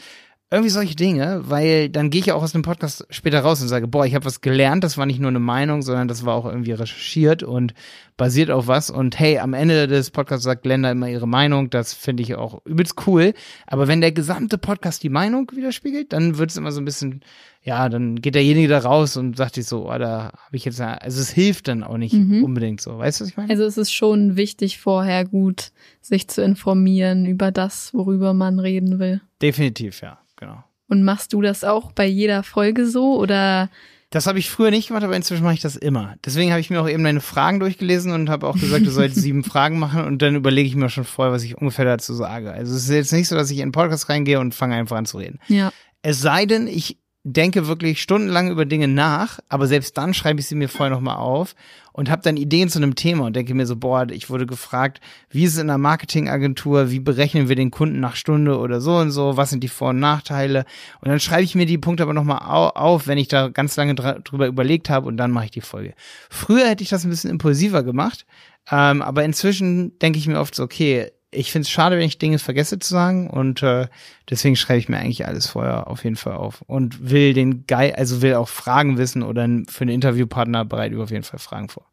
Irgendwie 0.51 0.71
solche 0.71 0.95
Dinge, 0.97 1.43
weil 1.45 1.91
dann 1.91 2.09
gehe 2.09 2.21
ich 2.21 2.27
ja 2.29 2.35
auch 2.35 2.43
aus 2.43 2.53
dem 2.53 2.63
Podcast 2.63 3.07
später 3.11 3.41
raus 3.41 3.61
und 3.61 3.69
sage, 3.69 3.87
boah, 3.87 4.07
ich 4.07 4.15
habe 4.15 4.25
was 4.25 4.41
gelernt, 4.41 4.83
das 4.83 4.97
war 4.97 5.05
nicht 5.05 5.21
nur 5.21 5.29
eine 5.29 5.41
Meinung, 5.41 5.83
sondern 5.83 6.09
das 6.09 6.25
war 6.25 6.35
auch 6.35 6.47
irgendwie 6.47 6.73
recherchiert 6.73 7.43
und 7.43 7.75
basiert 8.17 8.51
auf 8.51 8.67
was. 8.67 8.89
Und 8.89 9.19
hey, 9.19 9.39
am 9.41 9.53
Ende 9.53 9.87
des 9.87 10.11
Podcasts 10.11 10.45
sagt 10.45 10.63
Glenda 10.63 10.91
immer 10.91 11.09
ihre 11.09 11.29
Meinung, 11.29 11.69
das 11.69 11.93
finde 11.93 12.23
ich 12.23 12.35
auch 12.35 12.65
übelst 12.65 12.95
cool. 13.07 13.35
Aber 13.67 13.89
wenn 13.89 14.01
der 14.01 14.11
gesamte 14.13 14.57
Podcast 14.57 15.03
die 15.03 15.11
Meinung 15.11 15.51
widerspiegelt, 15.55 16.15
dann 16.15 16.39
wird 16.39 16.49
es 16.51 16.57
immer 16.57 16.73
so 16.73 16.81
ein 16.81 16.87
bisschen, 16.87 17.21
ja, 17.63 17.91
dann 17.91 18.17
geht 18.17 18.35
derjenige 18.35 18.69
da 18.69 18.79
raus 18.79 19.19
und 19.19 19.37
sagt 19.37 19.57
sich 19.57 19.67
so, 19.67 19.91
oh, 19.91 19.99
da 19.99 20.33
habe 20.47 20.57
ich 20.57 20.65
jetzt, 20.65 20.81
also 20.81 21.21
es 21.21 21.29
hilft 21.31 21.69
dann 21.69 21.83
auch 21.85 21.99
nicht 21.99 22.15
Mhm. 22.15 22.43
unbedingt 22.43 22.81
so. 22.81 22.97
Weißt 22.97 23.21
du, 23.21 23.25
was 23.25 23.31
ich 23.31 23.37
meine? 23.37 23.51
Also 23.51 23.65
es 23.65 23.77
ist 23.77 23.93
schon 23.93 24.37
wichtig, 24.37 24.79
vorher 24.79 25.27
gut 25.27 25.73
sich 26.01 26.27
zu 26.29 26.43
informieren 26.43 27.27
über 27.27 27.53
das, 27.53 27.93
worüber 27.93 28.33
man 28.33 28.59
reden 28.59 28.99
will. 28.99 29.21
Definitiv, 29.43 30.01
ja, 30.01 30.19
genau. 30.39 30.65
Und 30.89 31.05
machst 31.05 31.33
du 31.33 31.43
das 31.43 31.65
auch 31.65 31.93
bei 31.93 32.07
jeder 32.07 32.43
Folge 32.43 32.87
so 32.87 33.19
oder 33.19 33.69
Das 34.11 34.27
habe 34.27 34.39
ich 34.39 34.51
früher 34.51 34.71
nicht 34.71 34.89
gemacht, 34.89 35.05
aber 35.05 35.17
inzwischen 35.17 35.45
mache 35.45 35.55
ich 35.55 35.61
das 35.61 35.77
immer. 35.77 36.15
Deswegen 36.25 36.51
habe 36.51 36.61
ich 36.61 36.71
mir 36.71 36.81
auch 36.81 36.89
eben 36.89 37.05
deine 37.05 37.21
Fragen 37.21 37.61
durchgelesen 37.61 38.13
und 38.13 38.31
habe 38.31 38.47
auch 38.47 38.59
gesagt, 38.59 38.87
du 38.87 38.91
sollst 38.91 39.17
sieben 39.21 39.45
Fragen 39.45 39.79
machen 39.79 40.05
und 40.05 40.23
dann 40.23 40.35
überlege 40.35 40.69
ich 40.69 40.77
mir 40.77 40.89
schon 40.89 41.05
vorher, 41.05 41.33
was 41.33 41.43
ich 41.43 41.59
ungefähr 41.59 41.85
dazu 41.85 42.15
sage. 42.15 42.53
Also 42.53 42.75
es 42.75 42.85
ist 42.85 42.91
jetzt 42.91 43.13
nicht 43.13 43.29
so, 43.29 43.37
dass 43.37 43.51
ich 43.51 43.59
in 43.59 43.67
den 43.67 43.73
Podcast 43.73 44.09
reingehe 44.09 44.41
und 44.41 44.55
fange 44.55 44.77
einfach 44.77 44.97
an 44.97 45.07
zu 45.07 45.19
reden. 45.19 45.41
ja? 45.49 45.73
Es 46.01 46.21
sei 46.21 46.47
denn, 46.47 46.69
ich 46.69 46.97
denke 47.25 47.67
wirklich 47.67 48.01
stundenlang 48.01 48.51
über 48.51 48.65
Dinge 48.65 48.89
nach, 48.89 49.41
aber 49.49 49.67
selbst 49.67 49.99
dann 49.99 50.15
schreibe 50.15 50.41
ich 50.41 50.47
sie 50.47 50.55
mir 50.55 50.69
vorher 50.69 50.95
nochmal 50.95 51.17
auf 51.17 51.55
und 51.99 52.11
habe 52.11 52.23
dann 52.23 52.37
Ideen 52.37 52.69
zu 52.69 52.79
einem 52.79 52.95
Thema 52.95 53.27
und 53.27 53.35
denke 53.35 53.55
mir 53.55 53.67
so, 53.67 53.75
boah, 53.75 54.07
ich 54.09 54.31
wurde 54.31 54.47
gefragt, 54.47 55.01
wie 55.31 55.43
ist 55.43 55.55
es 55.55 55.59
in 55.59 55.69
einer 55.69 55.79
Marketingagentur, 55.79 56.93
wie 56.93 57.01
berechnen 57.01 57.49
wir 57.49 57.57
den 57.57 57.73
Kunden 57.73 57.99
nach 57.99 58.15
Stunde 58.15 58.57
oder 58.57 58.81
so 58.81 58.99
und 58.99 59.11
so, 59.11 59.37
was 59.37 59.51
sind 59.51 59.65
die 59.65 59.69
Vor- 59.69 59.89
und 59.89 59.99
Nachteile 59.99 60.65
und 61.01 61.09
dann 61.09 61.19
schreibe 61.19 61.43
ich 61.43 61.57
mir 61.57 61.67
die 61.67 61.77
Punkte 61.77 62.05
aber 62.05 62.15
nochmal 62.15 62.39
au 62.47 62.69
auf, 62.69 63.09
wenn 63.09 63.19
ich 63.19 63.27
da 63.27 63.49
ganz 63.49 63.75
lange 63.75 63.97
drüber 63.97 64.47
überlegt 64.47 64.91
habe 64.91 65.09
und 65.09 65.17
dann 65.17 65.33
mache 65.33 65.47
ich 65.47 65.51
die 65.51 65.61
Folge. 65.61 65.95
Früher 66.31 66.69
hätte 66.69 66.85
ich 66.85 66.89
das 66.89 67.03
ein 67.03 67.11
bisschen 67.11 67.31
impulsiver 67.31 67.83
gemacht, 67.83 68.27
ähm, 68.71 69.03
aber 69.03 69.25
inzwischen 69.25 69.99
denke 69.99 70.21
ich 70.21 70.29
mir 70.29 70.39
oft 70.39 70.55
so, 70.55 70.63
okay, 70.63 71.11
ich 71.31 71.53
finde 71.53 71.65
es 71.65 71.71
schade, 71.71 71.97
wenn 71.97 72.07
ich 72.07 72.19
Dinge 72.19 72.39
vergesse 72.39 72.79
zu 72.79 72.89
sagen 72.89 73.29
und 73.29 73.63
äh, 73.63 73.89
deswegen 74.31 74.57
schreibe 74.57 74.79
ich 74.79 74.89
mir 74.89 74.99
eigentlich 74.99 75.27
alles 75.27 75.47
vorher 75.47 75.89
auf 75.89 76.05
jeden 76.05 76.17
Fall 76.17 76.35
auf 76.35 76.63
und 76.67 77.11
will 77.11 77.35
den 77.35 77.67
Guy, 77.67 77.93
also 77.93 78.23
will 78.23 78.35
auch 78.35 78.49
Fragen 78.49 78.97
wissen 78.97 79.23
oder 79.23 79.47
für 79.69 79.83
einen 79.83 79.91
Interviewpartner 79.91 80.65
bereite 80.65 80.95
ich 80.95 81.01
auf 81.01 81.11
jeden 81.11 81.25
Fall 81.25 81.39
Fragen 81.39 81.69
vor. 81.69 81.85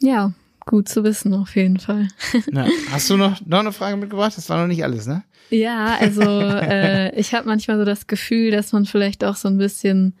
Ja, 0.00 0.32
gut 0.66 0.88
zu 0.88 1.04
wissen 1.04 1.34
auf 1.34 1.54
jeden 1.54 1.78
Fall. 1.78 2.08
Na, 2.50 2.66
hast 2.90 3.08
du 3.08 3.16
noch, 3.16 3.40
noch 3.46 3.60
eine 3.60 3.72
Frage 3.72 3.96
mitgebracht? 3.96 4.36
Das 4.36 4.48
war 4.50 4.60
noch 4.60 4.66
nicht 4.66 4.82
alles, 4.82 5.06
ne? 5.06 5.22
Ja, 5.50 5.96
also 6.00 6.22
äh, 6.22 7.14
ich 7.18 7.32
habe 7.32 7.46
manchmal 7.46 7.78
so 7.78 7.84
das 7.84 8.08
Gefühl, 8.08 8.50
dass 8.50 8.72
man 8.72 8.84
vielleicht 8.84 9.22
auch 9.24 9.36
so 9.36 9.46
ein 9.46 9.58
bisschen 9.58 10.16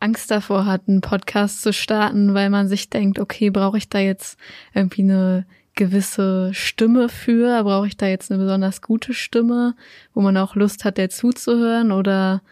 Angst 0.00 0.30
davor 0.30 0.66
hat, 0.66 0.82
einen 0.88 1.00
Podcast 1.00 1.62
zu 1.62 1.72
starten, 1.72 2.34
weil 2.34 2.50
man 2.50 2.68
sich 2.68 2.90
denkt, 2.90 3.20
okay, 3.20 3.50
brauche 3.50 3.78
ich 3.78 3.88
da 3.88 4.00
jetzt 4.00 4.36
irgendwie 4.74 5.02
eine 5.02 5.46
gewisse 5.74 6.52
Stimme 6.52 7.08
für? 7.08 7.62
Brauche 7.62 7.86
ich 7.86 7.96
da 7.96 8.06
jetzt 8.06 8.30
eine 8.30 8.42
besonders 8.42 8.82
gute 8.82 9.14
Stimme, 9.14 9.74
wo 10.12 10.20
man 10.20 10.36
auch 10.36 10.54
Lust 10.54 10.84
hat, 10.84 10.98
der 10.98 11.10
zuzuhören? 11.10 11.92
Oder 11.92 12.42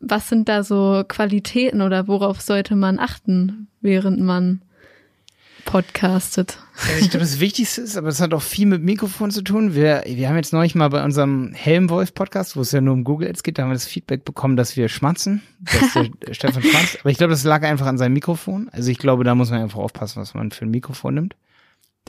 was 0.00 0.28
sind 0.28 0.48
da 0.48 0.62
so 0.62 1.04
Qualitäten 1.06 1.82
oder 1.82 2.08
worauf 2.08 2.40
sollte 2.40 2.74
man 2.74 2.98
achten, 2.98 3.68
während 3.80 4.20
man 4.20 4.62
podcastet? 5.64 6.58
Also 6.74 7.04
ich 7.04 7.10
glaube, 7.10 7.24
das 7.24 7.38
Wichtigste 7.40 7.82
ist, 7.82 7.96
aber 7.96 8.08
es 8.08 8.20
hat 8.20 8.32
auch 8.32 8.42
viel 8.42 8.66
mit 8.66 8.82
Mikrofon 8.82 9.30
zu 9.30 9.42
tun. 9.42 9.74
Wir, 9.74 10.02
wir 10.06 10.28
haben 10.28 10.36
jetzt 10.36 10.52
neulich 10.52 10.74
mal 10.74 10.88
bei 10.88 11.04
unserem 11.04 11.52
Helmwolf-Podcast, 11.52 12.56
wo 12.56 12.62
es 12.62 12.72
ja 12.72 12.80
nur 12.80 12.94
um 12.94 13.04
Google 13.04 13.28
Ads 13.28 13.42
geht, 13.42 13.58
da 13.58 13.62
haben 13.62 13.70
wir 13.70 13.74
das 13.74 13.86
Feedback 13.86 14.24
bekommen, 14.24 14.56
dass 14.56 14.76
wir 14.76 14.88
schmatzen, 14.88 15.42
dass 15.60 15.92
der 15.92 16.10
Stefan 16.34 16.62
schmatzt. 16.62 17.00
Aber 17.00 17.10
ich 17.10 17.18
glaube, 17.18 17.32
das 17.32 17.44
lag 17.44 17.62
einfach 17.62 17.86
an 17.86 17.98
seinem 17.98 18.14
Mikrofon. 18.14 18.70
Also 18.72 18.90
ich 18.90 18.98
glaube, 18.98 19.24
da 19.24 19.34
muss 19.34 19.50
man 19.50 19.60
einfach 19.60 19.78
aufpassen, 19.78 20.20
was 20.20 20.34
man 20.34 20.50
für 20.50 20.64
ein 20.64 20.70
Mikrofon 20.70 21.14
nimmt. 21.14 21.36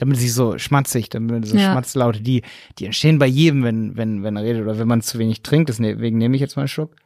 Damit 0.02 0.18
sich 0.18 0.34
so 0.34 0.58
schmatzig, 0.58 1.10
damit 1.10 1.46
so 1.46 1.56
Ja. 1.56 1.70
Schmatzlaute, 1.70 2.22
die, 2.22 2.42
die 2.80 2.86
entstehen 2.86 3.20
bei 3.20 3.26
jedem, 3.28 3.62
wenn, 3.62 3.96
wenn, 3.96 4.24
wenn 4.24 4.34
er 4.34 4.42
redet 4.42 4.62
oder 4.62 4.76
wenn 4.76 4.88
man 4.88 5.00
zu 5.00 5.16
wenig 5.20 5.42
trinkt. 5.42 5.68
Deswegen 5.68 6.18
nehme 6.18 6.34
ich 6.34 6.40
jetzt 6.40 6.56
mal 6.56 6.62
einen 6.62 6.68
Schluck. 6.68 6.96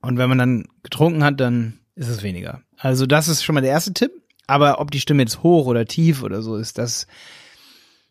Und 0.00 0.16
wenn 0.16 0.28
man 0.28 0.38
dann 0.38 0.68
getrunken 0.84 1.24
hat, 1.24 1.40
dann 1.40 1.80
ist 1.96 2.06
es 2.06 2.22
weniger. 2.22 2.62
Also 2.76 3.04
das 3.04 3.26
ist 3.26 3.42
schon 3.42 3.56
mal 3.56 3.62
der 3.62 3.72
erste 3.72 3.92
Tipp. 3.92 4.12
Aber 4.46 4.80
ob 4.80 4.92
die 4.92 5.00
Stimme 5.00 5.22
jetzt 5.24 5.42
hoch 5.42 5.66
oder 5.66 5.84
tief 5.86 6.22
oder 6.22 6.40
so 6.40 6.54
ist, 6.54 6.78
das, 6.78 7.08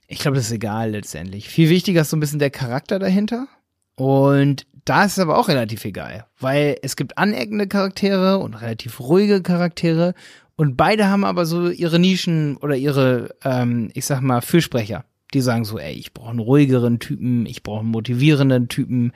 ich 0.09 0.19
glaube, 0.19 0.36
das 0.36 0.48
ist 0.48 0.51
egal 0.51 0.91
letztendlich. 0.91 1.48
Viel 1.48 1.69
wichtiger 1.69 2.01
ist 2.01 2.09
so 2.09 2.17
ein 2.17 2.19
bisschen 2.19 2.39
der 2.39 2.50
Charakter 2.50 3.00
dahinter. 3.00 3.48
Und 3.95 4.67
da 4.89 5.03
ist 5.03 5.13
es 5.13 5.19
aber 5.19 5.38
auch 5.38 5.50
relativ 5.50 5.86
egal, 5.86 6.25
weil 6.39 6.77
es 6.81 6.96
gibt 6.96 7.17
aneckende 7.17 7.67
Charaktere 7.67 8.39
und 8.39 8.55
relativ 8.55 9.00
ruhige 9.00 9.43
Charaktere 9.43 10.15
und 10.55 10.77
beide 10.77 11.08
haben 11.08 11.24
aber 11.24 11.46
so 11.46 11.69
ihre 11.69 12.00
Nischen 12.00 12.58
oder 12.58 12.75
ihre, 12.75 13.36
ähm, 13.43 13.91
ich 13.93 14.05
sag 14.05 14.22
mal, 14.22 14.41
Fürsprecher. 14.41 15.05
Die 15.34 15.41
sagen 15.41 15.63
so, 15.63 15.77
ey, 15.77 15.93
ich 15.93 16.13
brauche 16.13 16.31
einen 16.31 16.39
ruhigeren 16.39 17.00
Typen, 17.00 17.46
ich 17.46 17.62
brauche 17.62 17.81
einen 17.81 17.91
motivierenden 17.91 18.67
Typen 18.67 19.13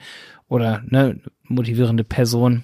oder 0.48 0.82
ne, 0.86 1.20
motivierende 1.42 2.04
Person. 2.04 2.62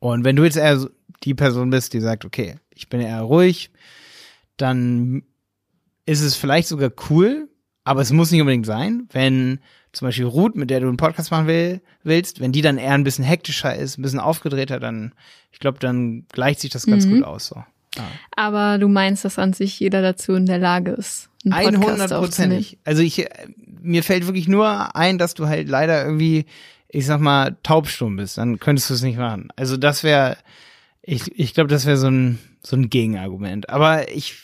Und 0.00 0.24
wenn 0.24 0.34
du 0.34 0.42
jetzt 0.42 0.56
eher 0.56 0.88
die 1.22 1.34
Person 1.34 1.70
bist, 1.70 1.94
die 1.94 2.00
sagt, 2.00 2.24
okay, 2.24 2.56
ich 2.74 2.88
bin 2.88 3.00
eher 3.00 3.22
ruhig, 3.22 3.70
dann 4.56 5.22
ist 6.04 6.20
es 6.20 6.34
vielleicht 6.34 6.66
sogar 6.66 6.90
cool, 7.08 7.48
aber 7.84 8.02
es 8.02 8.10
muss 8.12 8.32
nicht 8.32 8.40
unbedingt 8.40 8.66
sein, 8.66 9.06
wenn 9.12 9.60
zum 9.92 10.06
Beispiel 10.08 10.24
Ruth, 10.26 10.54
mit 10.56 10.70
der 10.70 10.80
du 10.80 10.88
einen 10.88 10.96
Podcast 10.96 11.30
machen 11.30 11.46
will, 11.46 11.80
willst, 12.04 12.40
wenn 12.40 12.52
die 12.52 12.62
dann 12.62 12.78
eher 12.78 12.92
ein 12.92 13.04
bisschen 13.04 13.24
hektischer 13.24 13.74
ist, 13.74 13.98
ein 13.98 14.02
bisschen 14.02 14.20
aufgedrehter, 14.20 14.78
dann, 14.80 15.12
ich 15.52 15.58
glaube, 15.58 15.78
dann 15.80 16.26
gleicht 16.32 16.60
sich 16.60 16.70
das 16.70 16.86
ganz 16.86 17.06
Mhm. 17.06 17.16
gut 17.16 17.24
aus. 17.24 17.46
So. 17.48 17.56
Ja. 17.96 18.04
Aber 18.36 18.78
du 18.78 18.88
meinst, 18.88 19.24
dass 19.24 19.38
an 19.38 19.52
sich 19.52 19.80
jeder 19.80 20.00
dazu 20.02 20.34
in 20.34 20.46
der 20.46 20.58
Lage 20.58 20.92
ist, 20.92 21.28
einen 21.44 21.52
Podcast 21.80 22.12
aufzunehmen. 22.12 22.52
Einhundertprozentig. 22.54 22.78
Also 22.84 23.02
ich, 23.02 23.26
mir 23.82 24.02
fällt 24.04 24.26
wirklich 24.26 24.46
nur 24.48 24.94
ein, 24.94 25.18
dass 25.18 25.34
du 25.34 25.46
halt 25.48 25.68
leider 25.68 26.04
irgendwie, 26.04 26.44
ich 26.88 27.06
sag 27.06 27.20
mal, 27.20 27.56
taubstumm 27.62 28.16
bist. 28.16 28.38
Dann 28.38 28.60
könntest 28.60 28.90
du 28.90 28.94
es 28.94 29.02
nicht 29.02 29.18
machen. 29.18 29.48
Also 29.56 29.76
das 29.76 30.04
wäre, 30.04 30.36
ich, 31.02 31.36
ich 31.38 31.54
glaube, 31.54 31.68
das 31.68 31.86
wäre 31.86 31.96
so 31.96 32.08
ein, 32.08 32.38
so 32.62 32.76
ein 32.76 32.90
Gegenargument. 32.90 33.70
Aber 33.70 34.08
ich 34.14 34.36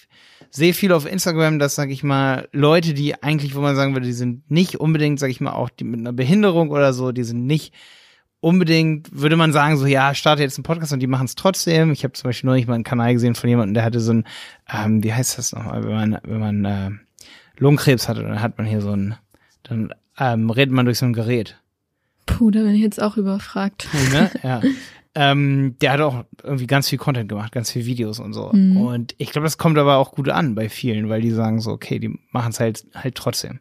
sehe 0.51 0.75
viel 0.75 0.93
auf 0.93 1.11
Instagram, 1.11 1.59
dass, 1.59 1.75
sag 1.75 1.91
ich 1.91 2.03
mal, 2.03 2.49
Leute, 2.53 2.95
die 2.95 3.23
eigentlich, 3.23 3.55
wo 3.55 3.61
man 3.61 3.77
sagen 3.77 3.95
würde, 3.95 4.07
die 4.07 4.13
sind 4.13 4.51
nicht 4.51 4.81
unbedingt, 4.81 5.19
sag 5.19 5.31
ich 5.31 5.41
mal, 5.41 5.53
auch 5.53 5.71
die 5.71 5.85
mit 5.85 6.01
einer 6.01 6.13
Behinderung 6.13 6.71
oder 6.71 6.93
so, 6.93 7.13
die 7.13 7.25
sind 7.25 7.47
nicht 7.47 7.73
unbedingt, 8.41 9.09
würde 9.13 9.37
man 9.37 9.53
sagen, 9.53 9.77
so, 9.77 9.87
ja, 9.87 10.15
starte 10.15 10.43
jetzt 10.43 10.59
einen 10.59 10.65
Podcast 10.65 10.93
und 10.93 11.01
die 11.01 11.07
machen 11.07 11.25
es 11.25 11.35
trotzdem. 11.35 11.91
Ich 11.91 12.05
habe 12.05 12.13
zum 12.13 12.29
Beispiel 12.29 12.49
neulich 12.49 12.67
mal 12.67 12.75
einen 12.75 12.85
Kanal 12.85 13.13
gesehen 13.13 13.35
von 13.35 13.49
jemandem, 13.49 13.75
der 13.75 13.85
hatte 13.85 14.01
so 14.01 14.13
ein, 14.13 14.25
ähm, 14.73 15.03
wie 15.03 15.13
heißt 15.13 15.39
das 15.39 15.53
nochmal, 15.53 15.83
wenn 15.85 15.95
man, 15.95 16.19
wenn 16.23 16.41
man 16.41 16.65
äh, 16.65 16.91
Lungenkrebs 17.59 18.09
hatte, 18.09 18.23
dann 18.23 18.43
hat 18.43 18.59
man 18.59 18.67
hier 18.67 18.81
so 18.81 18.93
ein, 18.93 19.17
dann 19.63 19.93
ähm, 20.19 20.51
redet 20.51 20.75
man 20.75 20.85
durch 20.85 20.99
so 20.99 21.07
ein 21.07 21.13
Gerät. 21.13 21.61
Puh, 22.27 22.51
da 22.51 22.61
bin 22.61 22.75
ich 22.75 22.83
jetzt 22.83 23.01
auch 23.01 23.17
überfragt. 23.17 23.89
Ne? 24.13 24.31
ja. 24.43 24.61
Ähm, 25.19 25.77
der 25.81 25.93
hat 25.93 26.01
auch 26.03 26.25
irgendwie 26.43 26.67
ganz 26.67 26.91
viel 26.91 26.99
Content 26.99 27.31
gemacht, 27.31 27.51
ganz 27.51 27.73
viel 27.73 27.87
Videos 27.87 28.21
und 28.21 28.35
so. 28.35 28.51
Mhm. 28.53 28.77
Und 28.77 29.15
ich 29.17 29.31
glaube, 29.31 29.47
das 29.47 29.57
kommt 29.57 29.79
aber 29.79 29.97
auch 29.97 30.13
gut 30.13 30.29
an 30.29 30.55
bei 30.55 30.69
vielen, 30.69 31.09
weil 31.09 31.23
die 31.23 31.31
sagen 31.31 31.63
so, 31.63 31.71
okay, 31.71 31.99
die 31.99 32.19
machen 32.33 32.51
es 32.51 32.61
halt 32.61 32.85
halt 32.95 33.15
trotzdem. 33.15 33.61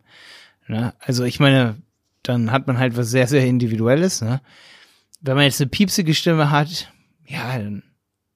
Ne? 0.68 0.94
Also 1.00 1.24
ich 1.24 1.40
meine, 1.40 1.78
dann 2.24 2.52
hat 2.52 2.68
man 2.68 2.78
halt 2.78 2.98
was 2.98 3.10
sehr, 3.10 3.28
sehr 3.28 3.46
Individuelles. 3.46 4.22
Ne? 4.22 4.42
Wenn 5.22 5.36
man 5.36 5.46
jetzt 5.46 5.62
eine 5.62 5.70
piepsige 5.70 6.14
Stimme 6.14 6.52
hat, 6.52 6.92
ja, 7.26 7.58
dann 7.58 7.84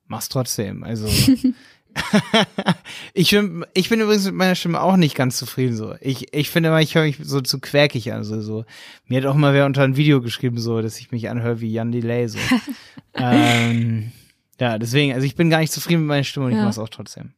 mach's 0.07 0.29
trotzdem. 0.29 0.85
Also 0.85 1.09
ich 3.13 3.31
bin, 3.31 3.65
ich 3.74 3.89
bin 3.89 4.00
übrigens 4.00 4.25
mit 4.25 4.36
meiner 4.36 4.55
Stimme 4.55 4.81
auch 4.81 4.98
nicht 4.98 5.15
ganz 5.15 5.38
zufrieden 5.38 5.75
so. 5.75 5.96
Ich, 6.01 6.34
ich 6.34 6.50
finde 6.50 6.69
immer, 6.69 6.81
ich 6.81 6.96
höre 6.96 7.03
mich 7.03 7.17
so 7.22 7.41
zu 7.41 7.60
quäkig 7.60 8.12
an. 8.13 8.24
So, 8.24 8.41
so. 8.41 8.65
Mir 9.08 9.22
hat 9.22 9.27
auch 9.27 9.36
mal 9.36 9.53
wer 9.53 9.65
unter 9.65 9.84
ein 9.84 9.98
Video 9.98 10.22
geschrieben, 10.22 10.60
so, 10.60 10.81
dass 10.81 11.00
ich 11.00 11.12
mich 11.12 11.29
anhöre 11.29 11.62
wie 11.62 11.72
Jan 11.72 11.91
Delay. 11.91 12.27
So. 12.27 12.39
ähm, 13.15 14.12
ja, 14.60 14.77
deswegen, 14.77 15.13
also 15.13 15.25
ich 15.25 15.36
bin 15.36 15.50
gar 15.50 15.60
nicht 15.60 15.74
zufrieden 15.74 16.01
mit 16.01 16.08
meiner 16.10 16.24
Stimme 16.24 16.48
und 16.48 16.51
ich 16.51 16.58
Ja. 16.58 16.65
mach's 16.65 16.79
auch 16.79 16.89
trotzdem. 16.89 17.34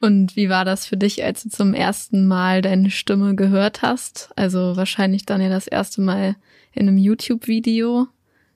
Und 0.00 0.36
wie 0.36 0.48
war 0.48 0.64
das 0.64 0.86
für 0.86 0.96
dich, 0.96 1.24
als 1.24 1.42
du 1.42 1.48
zum 1.48 1.74
ersten 1.74 2.28
Mal 2.28 2.62
deine 2.62 2.90
Stimme 2.90 3.34
gehört 3.34 3.82
hast? 3.82 4.30
Also 4.36 4.76
wahrscheinlich 4.76 5.26
dann 5.26 5.40
ja 5.40 5.48
das 5.48 5.66
erste 5.66 6.00
Mal 6.00 6.36
in 6.72 6.86
einem 6.86 6.98
YouTube-Video. 6.98 8.06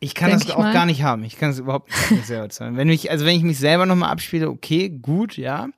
Ich 0.02 0.16
kann 0.16 0.30
Denk 0.30 0.42
das 0.42 0.50
auch 0.50 0.58
mal. 0.58 0.72
gar 0.72 0.84
nicht 0.84 1.04
haben. 1.04 1.22
Ich 1.22 1.38
kann 1.38 1.50
es 1.50 1.60
überhaupt 1.60 1.88
nicht 1.88 2.10
mit 2.10 2.26
selber 2.26 2.48
zahlen. 2.48 2.76
Wenn 2.76 2.88
ich, 2.88 3.12
also 3.12 3.24
wenn 3.24 3.36
ich 3.36 3.44
mich 3.44 3.58
selber 3.58 3.86
nochmal 3.86 4.10
abspiele, 4.10 4.50
okay, 4.50 4.88
gut, 4.88 5.36
ja. 5.36 5.68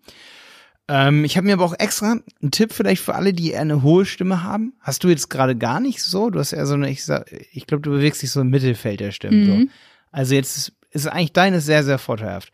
Ähm, 0.88 1.24
ich 1.24 1.36
habe 1.36 1.46
mir 1.46 1.52
aber 1.52 1.64
auch 1.66 1.74
extra 1.78 2.12
einen 2.12 2.50
Tipp 2.50 2.72
vielleicht 2.72 3.02
für 3.02 3.14
alle, 3.14 3.34
die 3.34 3.50
eher 3.50 3.60
eine 3.60 3.82
hohe 3.82 4.06
Stimme 4.06 4.42
haben. 4.42 4.72
Hast 4.80 5.04
du 5.04 5.08
jetzt 5.08 5.28
gerade 5.28 5.56
gar 5.56 5.78
nicht 5.78 6.02
so? 6.02 6.30
Du 6.30 6.38
hast 6.38 6.54
eher 6.54 6.64
so 6.64 6.72
eine, 6.72 6.88
ich 6.88 7.04
sag, 7.04 7.30
ich 7.52 7.66
glaube, 7.66 7.82
du 7.82 7.90
bewegst 7.90 8.22
dich 8.22 8.30
so 8.30 8.40
im 8.40 8.48
Mittelfeld 8.48 9.00
der 9.00 9.12
Stimmen. 9.12 9.46
So. 9.46 9.52
Mhm. 9.52 9.70
Also 10.10 10.34
jetzt 10.34 10.56
ist, 10.56 10.72
ist 10.90 11.06
eigentlich 11.06 11.34
deine 11.34 11.60
sehr, 11.60 11.84
sehr 11.84 11.98
vorteilhaft. 11.98 12.50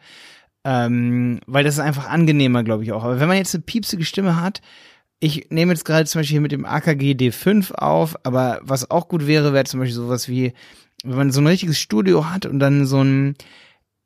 Ähm, 0.64 1.38
weil 1.46 1.62
das 1.62 1.74
ist 1.74 1.80
einfach 1.80 2.08
angenehmer, 2.08 2.64
glaube 2.64 2.82
ich 2.82 2.90
auch. 2.90 3.04
Aber 3.04 3.20
wenn 3.20 3.28
man 3.28 3.36
jetzt 3.36 3.54
eine 3.54 3.62
piepsige 3.62 4.04
Stimme 4.04 4.40
hat, 4.40 4.60
ich 5.20 5.50
nehme 5.50 5.72
jetzt 5.72 5.84
gerade 5.84 6.06
zum 6.06 6.18
Beispiel 6.18 6.34
hier 6.34 6.40
mit 6.40 6.52
dem 6.52 6.64
AKG 6.64 7.12
D5 7.12 7.74
auf, 7.74 8.16
aber 8.24 8.58
was 8.62 8.90
auch 8.90 9.06
gut 9.06 9.28
wäre, 9.28 9.52
wäre 9.52 9.64
zum 9.64 9.78
Beispiel 9.78 9.94
sowas 9.94 10.28
wie, 10.28 10.52
wenn 11.04 11.16
man 11.16 11.30
so 11.30 11.40
ein 11.40 11.46
richtiges 11.46 11.78
Studio 11.78 12.30
hat 12.30 12.46
und 12.46 12.58
dann 12.58 12.86
so 12.86 13.02
ein 13.02 13.36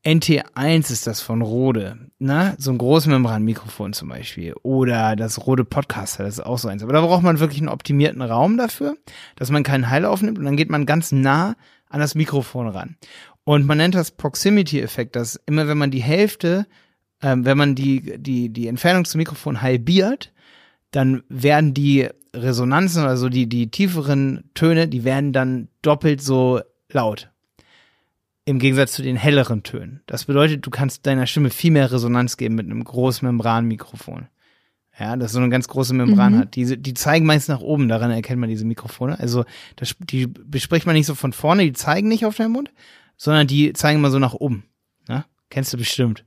NT1 0.05 0.93
ist 0.93 1.07
das 1.07 1.23
von 1.23 1.41
Rode, 1.41 1.97
ne? 2.19 2.55
So 2.59 2.71
ein 2.71 2.79
Großmembranmikrofon 2.79 3.95
zum 3.95 4.11
Beispiel. 4.11 4.55
Oder 4.63 5.17
das 5.17 5.47
Rode 5.47 5.65
Podcaster, 5.65 6.25
das 6.25 6.35
ist 6.35 6.45
auch 6.45 6.59
so 6.59 6.69
eins. 6.69 6.83
Aber 6.83 6.93
da 6.93 7.01
braucht 7.01 7.23
man 7.23 7.41
wirklich 7.41 7.61
einen 7.61 7.71
optimierten 7.71 8.21
Raum 8.21 8.59
dafür, 8.59 8.99
dass 9.37 9.51
man 9.51 9.63
keinen 9.63 9.89
Hall 9.89 10.05
aufnimmt 10.05 10.39
und 10.39 10.45
dann 10.45 10.59
geht 10.59 10.71
man 10.71 10.85
ganz 10.85 11.11
nah 11.11 11.57
an 11.89 12.01
das 12.01 12.15
Mikrofon 12.15 12.69
ran. 12.69 12.97
Und 13.45 13.65
man 13.65 13.79
nennt 13.79 13.95
das 13.95 14.11
Proximity-Effekt, 14.11 15.17
dass 15.17 15.41
immer 15.47 15.69
wenn 15.69 15.79
man 15.79 15.91
die 15.91 16.03
Hälfte, 16.03 16.67
ähm, 17.23 17.47
wenn 17.47 17.57
man 17.57 17.75
die, 17.75 18.19
die, 18.19 18.51
die 18.51 18.69
Entfernung 18.69 19.07
zum 19.07 19.19
Mikrofon 19.19 19.63
halbiert, 19.63 20.33
dann 20.91 21.23
werden 21.29 21.73
die 21.73 22.09
Resonanzen, 22.35 23.05
also 23.05 23.31
die, 23.31 23.49
die 23.49 23.71
tieferen 23.71 24.51
Töne, 24.55 24.87
die 24.87 25.05
werden 25.05 25.33
dann 25.33 25.69
doppelt 25.81 26.21
so 26.21 26.61
laut. 26.95 27.31
Im 28.47 28.59
Gegensatz 28.59 28.93
zu 28.93 29.03
den 29.03 29.17
helleren 29.17 29.63
Tönen. 29.63 30.03
Das 30.07 30.27
bedeutet, 30.27 30.67
du 30.67 30.71
kannst 30.71 31.07
deiner 31.07 31.27
Stimme 31.27 31.51
viel 31.51 31.71
mehr 31.71 31.91
Resonanz 31.91 32.37
geben 32.37 32.55
mit 32.57 32.67
einem 32.67 32.85
Großmembranmikrofon. 32.85 34.29
Ja, 34.99 35.17
das 35.17 35.33
so 35.33 35.41
eine 35.41 35.49
ganz 35.49 35.67
große 35.67 35.93
Membran 35.95 36.35
Mhm. 36.35 36.39
hat. 36.39 36.55
Diese, 36.55 36.79
die 36.79 36.95
zeigen 36.95 37.27
meist 37.27 37.49
nach 37.49 37.61
oben, 37.61 37.89
daran 37.89 38.11
erkennt 38.13 38.39
man 38.41 38.49
diese 38.49 38.65
Mikrofone. 38.65 39.19
Also 39.19 39.45
das, 39.77 39.97
die 39.99 40.27
bespricht 40.29 40.87
man 40.87 40.95
nicht 40.95 41.07
so 41.07 41.15
von 41.17 41.33
vorne, 41.33 41.65
die 41.65 41.73
zeigen 41.73 42.07
nicht 42.07 42.25
auf 42.27 42.37
deinen 42.37 42.53
Mund, 42.53 42.71
sondern 43.17 43.47
die 43.47 43.73
zeigen 43.73 43.99
immer 43.99 44.11
so 44.11 44.19
nach 44.21 44.35
oben. 44.35 44.65
Ne? 45.09 45.25
Kennst 45.51 45.73
du 45.73 45.79
bestimmt. 45.79 46.25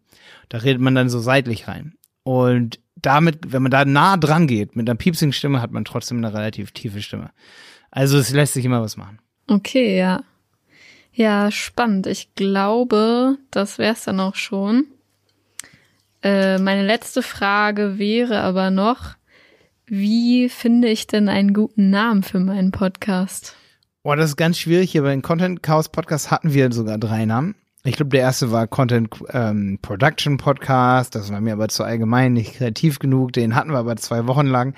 Da 0.49 0.57
redet 0.57 0.81
man 0.81 0.95
dann 0.95 1.09
so 1.09 1.19
seitlich 1.19 1.67
rein. 1.69 1.93
Und 2.23 2.79
damit, 2.95 3.53
wenn 3.53 3.61
man 3.61 3.71
da 3.71 3.85
nah 3.85 4.17
dran 4.17 4.47
geht, 4.47 4.75
mit 4.75 4.89
einer 4.89 4.97
piepsigen 4.97 5.31
Stimme, 5.31 5.61
hat 5.61 5.71
man 5.71 5.85
trotzdem 5.85 6.17
eine 6.17 6.33
relativ 6.33 6.71
tiefe 6.71 7.01
Stimme. 7.01 7.29
Also 7.89 8.17
es 8.17 8.31
lässt 8.31 8.53
sich 8.53 8.65
immer 8.65 8.81
was 8.81 8.97
machen. 8.97 9.19
Okay, 9.47 9.97
ja. 9.97 10.23
Ja, 11.17 11.49
spannend. 11.49 12.05
Ich 12.05 12.35
glaube, 12.35 13.39
das 13.49 13.79
wär's 13.79 14.03
dann 14.03 14.19
auch 14.19 14.35
schon. 14.35 14.85
Äh, 16.21 16.59
meine 16.59 16.85
letzte 16.85 17.23
Frage 17.23 17.97
wäre 17.97 18.41
aber 18.41 18.69
noch, 18.69 19.15
wie 19.87 20.47
finde 20.47 20.89
ich 20.89 21.07
denn 21.07 21.27
einen 21.27 21.55
guten 21.55 21.89
Namen 21.89 22.21
für 22.21 22.39
meinen 22.39 22.69
Podcast? 22.69 23.55
Boah, 24.03 24.15
das 24.15 24.29
ist 24.29 24.35
ganz 24.35 24.59
schwierig. 24.59 24.91
Hier 24.91 25.01
bei 25.01 25.09
den 25.09 25.23
Content 25.23 25.63
Chaos 25.63 25.89
Podcast 25.89 26.29
hatten 26.29 26.53
wir 26.53 26.71
sogar 26.71 26.99
drei 26.99 27.25
Namen. 27.25 27.55
Ich 27.87 27.95
glaube, 27.95 28.09
der 28.09 28.19
erste 28.19 28.51
war 28.51 28.67
Content 28.67 29.15
ähm, 29.29 29.79
Production 29.81 30.35
Podcast. 30.35 31.15
Das 31.15 31.31
war 31.31 31.39
mir 31.39 31.53
aber 31.53 31.69
zu 31.69 31.85
allgemein 31.85 32.33
nicht 32.33 32.55
kreativ 32.55 32.99
genug. 32.99 33.31
Den 33.31 33.55
hatten 33.55 33.71
wir 33.71 33.77
aber 33.77 33.95
zwei 33.95 34.27
Wochen 34.27 34.45
lang. 34.45 34.75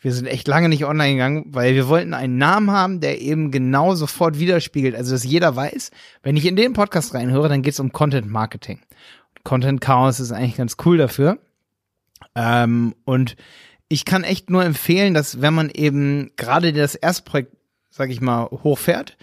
Wir 0.00 0.12
sind 0.12 0.26
echt 0.26 0.46
lange 0.46 0.68
nicht 0.68 0.84
online 0.84 1.14
gegangen, 1.14 1.46
weil 1.48 1.74
wir 1.74 1.88
wollten 1.88 2.14
einen 2.14 2.38
Namen 2.38 2.70
haben, 2.70 3.00
der 3.00 3.20
eben 3.20 3.50
genau 3.50 3.96
sofort 3.96 4.38
widerspiegelt. 4.38 4.94
Also, 4.94 5.10
dass 5.10 5.24
jeder 5.24 5.56
weiß, 5.56 5.90
wenn 6.22 6.36
ich 6.36 6.46
in 6.46 6.54
den 6.54 6.72
Podcast 6.72 7.14
reinhöre, 7.14 7.48
dann 7.48 7.62
geht 7.62 7.72
es 7.72 7.80
um 7.80 7.90
Content 7.90 8.30
Marketing. 8.30 8.78
Content 9.42 9.80
Chaos 9.80 10.20
ist 10.20 10.30
eigentlich 10.30 10.56
ganz 10.56 10.76
cool 10.84 10.98
dafür. 10.98 11.38
Ähm, 12.36 12.94
und 13.04 13.34
ich 13.88 14.04
kann 14.04 14.22
echt 14.22 14.50
nur 14.50 14.64
empfehlen, 14.64 15.14
dass 15.14 15.40
wenn 15.40 15.52
man 15.52 15.68
eben 15.68 16.30
gerade 16.36 16.72
das 16.72 16.94
Erstprojekt, 16.94 17.56
sag 17.90 18.10
ich 18.10 18.20
mal, 18.20 18.44
hochfährt, 18.44 19.16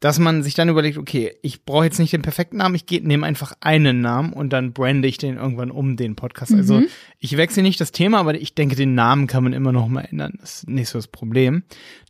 dass 0.00 0.18
man 0.18 0.42
sich 0.42 0.54
dann 0.54 0.68
überlegt, 0.68 0.98
okay, 0.98 1.36
ich 1.40 1.64
brauche 1.64 1.84
jetzt 1.84 1.98
nicht 1.98 2.12
den 2.12 2.22
perfekten 2.22 2.58
Namen, 2.58 2.74
ich 2.74 2.84
nehme 3.02 3.26
einfach 3.26 3.54
einen 3.60 4.02
Namen 4.02 4.34
und 4.34 4.50
dann 4.52 4.72
brande 4.72 5.08
ich 5.08 5.16
den 5.16 5.36
irgendwann 5.36 5.70
um 5.70 5.96
den 5.96 6.16
Podcast. 6.16 6.52
Also 6.52 6.82
ich 7.18 7.36
wechsle 7.36 7.62
nicht 7.62 7.80
das 7.80 7.92
Thema, 7.92 8.18
aber 8.18 8.34
ich 8.34 8.54
denke, 8.54 8.76
den 8.76 8.94
Namen 8.94 9.26
kann 9.26 9.42
man 9.42 9.54
immer 9.54 9.72
noch 9.72 9.88
mal 9.88 10.02
ändern. 10.02 10.34
Das 10.40 10.56
ist 10.56 10.68
nicht 10.68 10.90
so 10.90 10.98
das 10.98 11.08
Problem. 11.08 11.62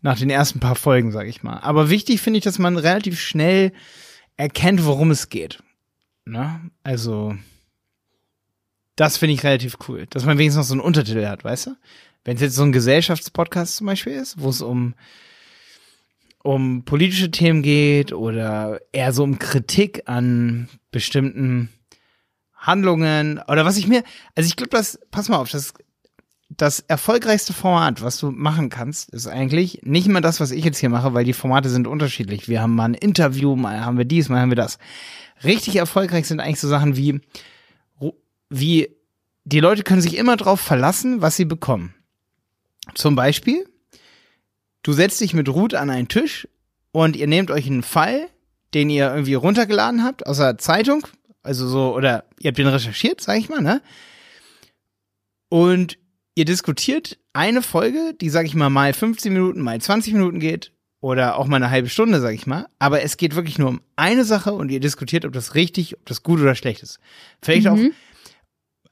Nach 0.02 0.18
den 0.18 0.30
ersten 0.30 0.58
paar 0.58 0.74
Folgen, 0.74 1.12
sag 1.12 1.28
ich 1.28 1.44
mal. 1.44 1.58
Aber 1.58 1.88
wichtig 1.88 2.20
finde 2.20 2.38
ich, 2.38 2.44
dass 2.44 2.58
man 2.58 2.76
relativ 2.76 3.20
schnell 3.20 3.72
erkennt, 4.36 4.84
worum 4.84 5.12
es 5.12 5.28
geht. 5.28 5.62
Ne? 6.24 6.60
Also 6.82 7.36
das 8.96 9.16
finde 9.16 9.34
ich 9.34 9.44
relativ 9.44 9.76
cool, 9.86 10.06
dass 10.10 10.24
man 10.24 10.38
wenigstens 10.38 10.64
noch 10.64 10.68
so 10.68 10.74
einen 10.74 10.80
Untertitel 10.80 11.26
hat, 11.26 11.44
weißt 11.44 11.66
du? 11.66 11.76
Wenn 12.24 12.34
es 12.34 12.42
jetzt 12.42 12.56
so 12.56 12.64
ein 12.64 12.72
Gesellschaftspodcast 12.72 13.76
zum 13.76 13.86
Beispiel 13.86 14.14
ist, 14.14 14.40
wo 14.40 14.48
es 14.48 14.60
um 14.60 14.94
um 16.42 16.84
politische 16.84 17.30
Themen 17.30 17.62
geht 17.62 18.12
oder 18.12 18.80
eher 18.92 19.12
so 19.12 19.24
um 19.24 19.38
Kritik 19.38 20.02
an 20.06 20.68
bestimmten 20.90 21.70
Handlungen 22.54 23.40
oder 23.48 23.64
was 23.64 23.76
ich 23.76 23.86
mir, 23.86 24.02
also 24.34 24.46
ich 24.46 24.56
glaube, 24.56 24.70
das, 24.70 24.98
pass 25.10 25.28
mal 25.28 25.38
auf, 25.38 25.50
das, 25.50 25.74
das 26.48 26.80
erfolgreichste 26.80 27.52
Format, 27.52 28.02
was 28.02 28.18
du 28.18 28.30
machen 28.30 28.70
kannst, 28.70 29.10
ist 29.10 29.26
eigentlich 29.26 29.80
nicht 29.82 30.06
immer 30.06 30.20
das, 30.20 30.40
was 30.40 30.50
ich 30.50 30.64
jetzt 30.64 30.78
hier 30.78 30.88
mache, 30.88 31.14
weil 31.14 31.24
die 31.24 31.32
Formate 31.32 31.68
sind 31.68 31.86
unterschiedlich. 31.86 32.48
Wir 32.48 32.62
haben 32.62 32.74
mal 32.74 32.84
ein 32.84 32.94
Interview, 32.94 33.56
mal 33.56 33.84
haben 33.84 33.98
wir 33.98 34.04
dies, 34.04 34.28
mal 34.28 34.40
haben 34.40 34.50
wir 34.50 34.56
das. 34.56 34.78
Richtig 35.44 35.76
erfolgreich 35.76 36.26
sind 36.26 36.40
eigentlich 36.40 36.60
so 36.60 36.68
Sachen 36.68 36.96
wie, 36.96 37.20
wie 38.48 38.88
die 39.44 39.60
Leute 39.60 39.82
können 39.82 40.00
sich 40.00 40.16
immer 40.16 40.36
drauf 40.36 40.60
verlassen, 40.60 41.22
was 41.22 41.36
sie 41.36 41.44
bekommen. 41.44 41.94
Zum 42.94 43.14
Beispiel, 43.14 43.68
du 44.86 44.92
setzt 44.92 45.20
dich 45.20 45.34
mit 45.34 45.48
Ruth 45.48 45.74
an 45.74 45.90
einen 45.90 46.06
Tisch 46.06 46.46
und 46.92 47.16
ihr 47.16 47.26
nehmt 47.26 47.50
euch 47.50 47.66
einen 47.66 47.82
Fall, 47.82 48.28
den 48.72 48.88
ihr 48.88 49.12
irgendwie 49.12 49.34
runtergeladen 49.34 50.04
habt 50.04 50.24
aus 50.24 50.38
der 50.38 50.58
Zeitung, 50.58 51.08
also 51.42 51.66
so, 51.66 51.92
oder 51.92 52.24
ihr 52.38 52.48
habt 52.48 52.58
den 52.58 52.68
recherchiert, 52.68 53.20
sag 53.20 53.36
ich 53.36 53.48
mal, 53.48 53.60
ne? 53.60 53.82
Und 55.48 55.98
ihr 56.36 56.44
diskutiert 56.44 57.18
eine 57.32 57.62
Folge, 57.62 58.14
die, 58.20 58.30
sag 58.30 58.46
ich 58.46 58.54
mal, 58.54 58.70
mal 58.70 58.92
15 58.92 59.32
Minuten, 59.32 59.60
mal 59.60 59.80
20 59.80 60.12
Minuten 60.12 60.38
geht 60.38 60.70
oder 61.00 61.36
auch 61.36 61.46
mal 61.46 61.56
eine 61.56 61.70
halbe 61.70 61.88
Stunde, 61.88 62.20
sag 62.20 62.34
ich 62.34 62.46
mal. 62.46 62.68
Aber 62.78 63.02
es 63.02 63.16
geht 63.16 63.34
wirklich 63.34 63.58
nur 63.58 63.70
um 63.70 63.80
eine 63.96 64.24
Sache 64.24 64.52
und 64.52 64.70
ihr 64.70 64.78
diskutiert, 64.78 65.24
ob 65.24 65.32
das 65.32 65.56
richtig, 65.56 65.96
ob 65.96 66.06
das 66.06 66.22
gut 66.22 66.40
oder 66.40 66.54
schlecht 66.54 66.84
ist. 66.84 67.00
Vielleicht 67.42 67.66
auch, 67.66 67.78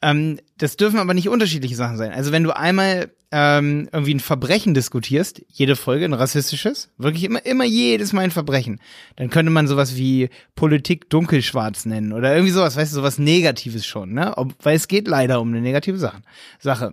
ähm, 0.04 0.38
das 0.58 0.76
dürfen 0.76 0.98
aber 0.98 1.14
nicht 1.14 1.30
unterschiedliche 1.30 1.76
Sachen 1.76 1.96
sein. 1.96 2.12
Also 2.12 2.30
wenn 2.30 2.44
du 2.44 2.54
einmal 2.54 3.10
ähm, 3.32 3.88
irgendwie 3.90 4.14
ein 4.14 4.20
Verbrechen 4.20 4.74
diskutierst, 4.74 5.42
jede 5.48 5.76
Folge 5.76 6.04
ein 6.04 6.12
rassistisches, 6.12 6.90
wirklich 6.98 7.24
immer, 7.24 7.44
immer 7.46 7.64
jedes 7.64 8.12
Mal 8.12 8.20
ein 8.20 8.30
Verbrechen, 8.30 8.80
dann 9.16 9.30
könnte 9.30 9.50
man 9.50 9.66
sowas 9.66 9.96
wie 9.96 10.28
Politik 10.56 11.08
dunkelschwarz 11.08 11.86
nennen 11.86 12.12
oder 12.12 12.34
irgendwie 12.34 12.52
sowas, 12.52 12.76
weißt 12.76 12.92
du, 12.92 12.96
sowas 12.96 13.18
Negatives 13.18 13.86
schon, 13.86 14.12
ne? 14.12 14.36
Ob, 14.36 14.54
weil 14.62 14.76
es 14.76 14.88
geht 14.88 15.08
leider 15.08 15.40
um 15.40 15.48
eine 15.48 15.62
negative 15.62 15.96
Sache. 15.96 16.20
Sache. 16.58 16.92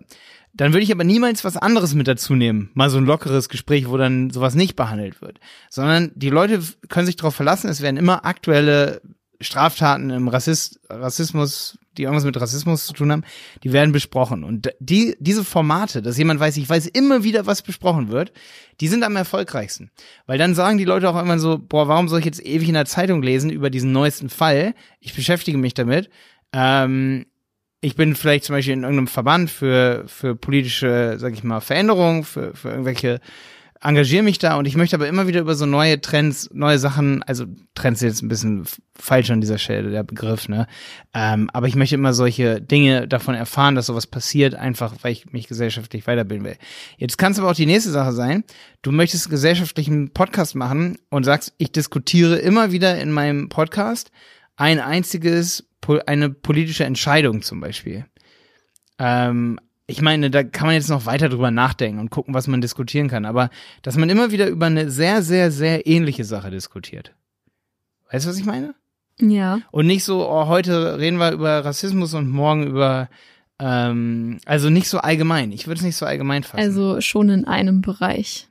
Dann 0.53 0.71
würde 0.71 0.83
ich 0.83 0.91
aber 0.91 1.03
niemals 1.03 1.43
was 1.43 1.57
anderes 1.57 1.93
mit 1.93 2.07
dazu 2.07 2.35
nehmen. 2.35 2.71
Mal 2.75 2.89
so 2.89 2.97
ein 2.97 3.05
lockeres 3.05 3.49
Gespräch, 3.49 3.89
wo 3.89 3.97
dann 3.97 4.29
sowas 4.29 4.55
nicht 4.55 4.77
behandelt 4.77 5.21
wird. 5.21 5.39
Sondern 5.69 6.11
die 6.15 6.29
Leute 6.29 6.61
können 6.87 7.05
sich 7.05 7.17
darauf 7.17 7.35
verlassen, 7.35 7.69
es 7.69 7.81
werden 7.81 7.97
immer 7.97 8.25
aktuelle 8.25 9.01
Straftaten 9.41 10.09
im 10.09 10.27
Rassist, 10.27 10.79
Rassismus, 10.89 11.77
die 11.97 12.03
irgendwas 12.03 12.23
mit 12.23 12.39
Rassismus 12.39 12.85
zu 12.85 12.93
tun 12.93 13.11
haben, 13.11 13.23
die 13.63 13.73
werden 13.73 13.91
besprochen. 13.91 14.43
Und 14.43 14.69
die, 14.79 15.15
diese 15.19 15.43
Formate, 15.43 16.01
dass 16.01 16.17
jemand 16.17 16.39
weiß, 16.39 16.57
ich 16.57 16.69
weiß 16.69 16.87
immer 16.87 17.23
wieder, 17.23 17.45
was 17.45 17.61
besprochen 17.61 18.09
wird, 18.09 18.31
die 18.79 18.87
sind 18.87 19.03
am 19.03 19.15
erfolgreichsten. 19.15 19.91
Weil 20.25 20.37
dann 20.37 20.55
sagen 20.55 20.77
die 20.77 20.85
Leute 20.85 21.09
auch 21.09 21.21
immer 21.21 21.37
so, 21.39 21.57
boah, 21.57 21.87
warum 21.87 22.07
soll 22.07 22.19
ich 22.19 22.25
jetzt 22.25 22.45
ewig 22.45 22.67
in 22.67 22.75
der 22.75 22.85
Zeitung 22.85 23.21
lesen 23.21 23.49
über 23.49 23.69
diesen 23.69 23.91
neuesten 23.91 24.29
Fall? 24.29 24.73
Ich 24.99 25.13
beschäftige 25.13 25.57
mich 25.57 25.73
damit. 25.73 26.09
Ähm, 26.53 27.25
ich 27.81 27.95
bin 27.95 28.15
vielleicht 28.15 28.45
zum 28.45 28.55
Beispiel 28.55 28.73
in 28.73 28.83
irgendeinem 28.83 29.07
Verband 29.07 29.49
für, 29.49 30.03
für 30.07 30.35
politische, 30.35 31.15
sag 31.17 31.33
ich 31.33 31.43
mal, 31.43 31.61
Veränderungen, 31.61 32.23
für, 32.23 32.55
für 32.55 32.69
irgendwelche, 32.69 33.19
engagiere 33.81 34.23
mich 34.23 34.37
da 34.37 34.57
und 34.57 34.65
ich 34.67 34.75
möchte 34.75 34.95
aber 34.95 35.07
immer 35.07 35.27
wieder 35.27 35.41
über 35.41 35.55
so 35.55 35.65
neue 35.65 35.99
Trends, 35.99 36.49
neue 36.53 36.77
Sachen, 36.77 37.23
also 37.23 37.45
Trends 37.73 38.01
jetzt 38.01 38.21
ein 38.21 38.27
bisschen 38.27 38.65
falsch 38.95 39.31
an 39.31 39.41
dieser 39.41 39.57
Stelle, 39.57 39.89
der 39.89 40.03
Begriff, 40.03 40.47
ne? 40.47 40.67
Ähm, 41.13 41.49
aber 41.51 41.67
ich 41.67 41.75
möchte 41.75 41.95
immer 41.95 42.13
solche 42.13 42.61
Dinge 42.61 43.07
davon 43.07 43.33
erfahren, 43.33 43.73
dass 43.73 43.87
sowas 43.87 44.05
passiert, 44.05 44.53
einfach 44.53 44.93
weil 45.01 45.13
ich 45.13 45.31
mich 45.31 45.47
gesellschaftlich 45.47 46.05
weiterbilden 46.05 46.45
will. 46.45 46.57
Jetzt 46.97 47.17
kann 47.17 47.31
es 47.31 47.39
aber 47.39 47.49
auch 47.49 47.55
die 47.55 47.65
nächste 47.65 47.89
Sache 47.89 48.11
sein, 48.11 48.43
du 48.83 48.91
möchtest 48.91 49.25
einen 49.25 49.31
gesellschaftlichen 49.31 50.11
Podcast 50.11 50.55
machen 50.55 50.97
und 51.09 51.23
sagst, 51.23 51.53
ich 51.57 51.71
diskutiere 51.71 52.37
immer 52.37 52.71
wieder 52.71 52.99
in 52.99 53.11
meinem 53.11 53.49
Podcast 53.49 54.11
ein 54.55 54.79
einziges 54.79 55.67
eine 56.05 56.29
politische 56.29 56.83
Entscheidung 56.83 57.41
zum 57.41 57.59
Beispiel. 57.59 58.05
Ähm, 58.99 59.59
ich 59.91 60.01
meine, 60.01 60.31
da 60.31 60.43
kann 60.43 60.67
man 60.67 60.75
jetzt 60.75 60.89
noch 60.89 61.05
weiter 61.05 61.29
drüber 61.29 61.51
nachdenken 61.51 61.99
und 61.99 62.09
gucken, 62.09 62.33
was 62.33 62.47
man 62.47 62.61
diskutieren 62.61 63.09
kann, 63.09 63.25
aber 63.25 63.49
dass 63.81 63.97
man 63.97 64.09
immer 64.09 64.31
wieder 64.31 64.47
über 64.47 64.67
eine 64.67 64.89
sehr, 64.89 65.21
sehr, 65.21 65.51
sehr 65.51 65.85
ähnliche 65.85 66.23
Sache 66.23 66.49
diskutiert. 66.49 67.13
Weißt 68.11 68.25
du, 68.25 68.29
was 68.29 68.37
ich 68.37 68.45
meine? 68.45 68.73
Ja. 69.19 69.59
Und 69.71 69.87
nicht 69.87 70.03
so, 70.03 70.27
oh, 70.27 70.47
heute 70.47 70.97
reden 70.97 71.17
wir 71.17 71.31
über 71.31 71.63
Rassismus 71.63 72.13
und 72.13 72.29
morgen 72.29 72.67
über, 72.67 73.09
ähm, 73.59 74.39
also 74.45 74.69
nicht 74.69 74.87
so 74.87 74.97
allgemein. 74.99 75.51
Ich 75.51 75.67
würde 75.67 75.79
es 75.79 75.85
nicht 75.85 75.97
so 75.97 76.05
allgemein 76.05 76.43
fassen. 76.43 76.63
Also 76.63 77.01
schon 77.01 77.29
in 77.29 77.45
einem 77.45 77.81
Bereich. 77.81 78.47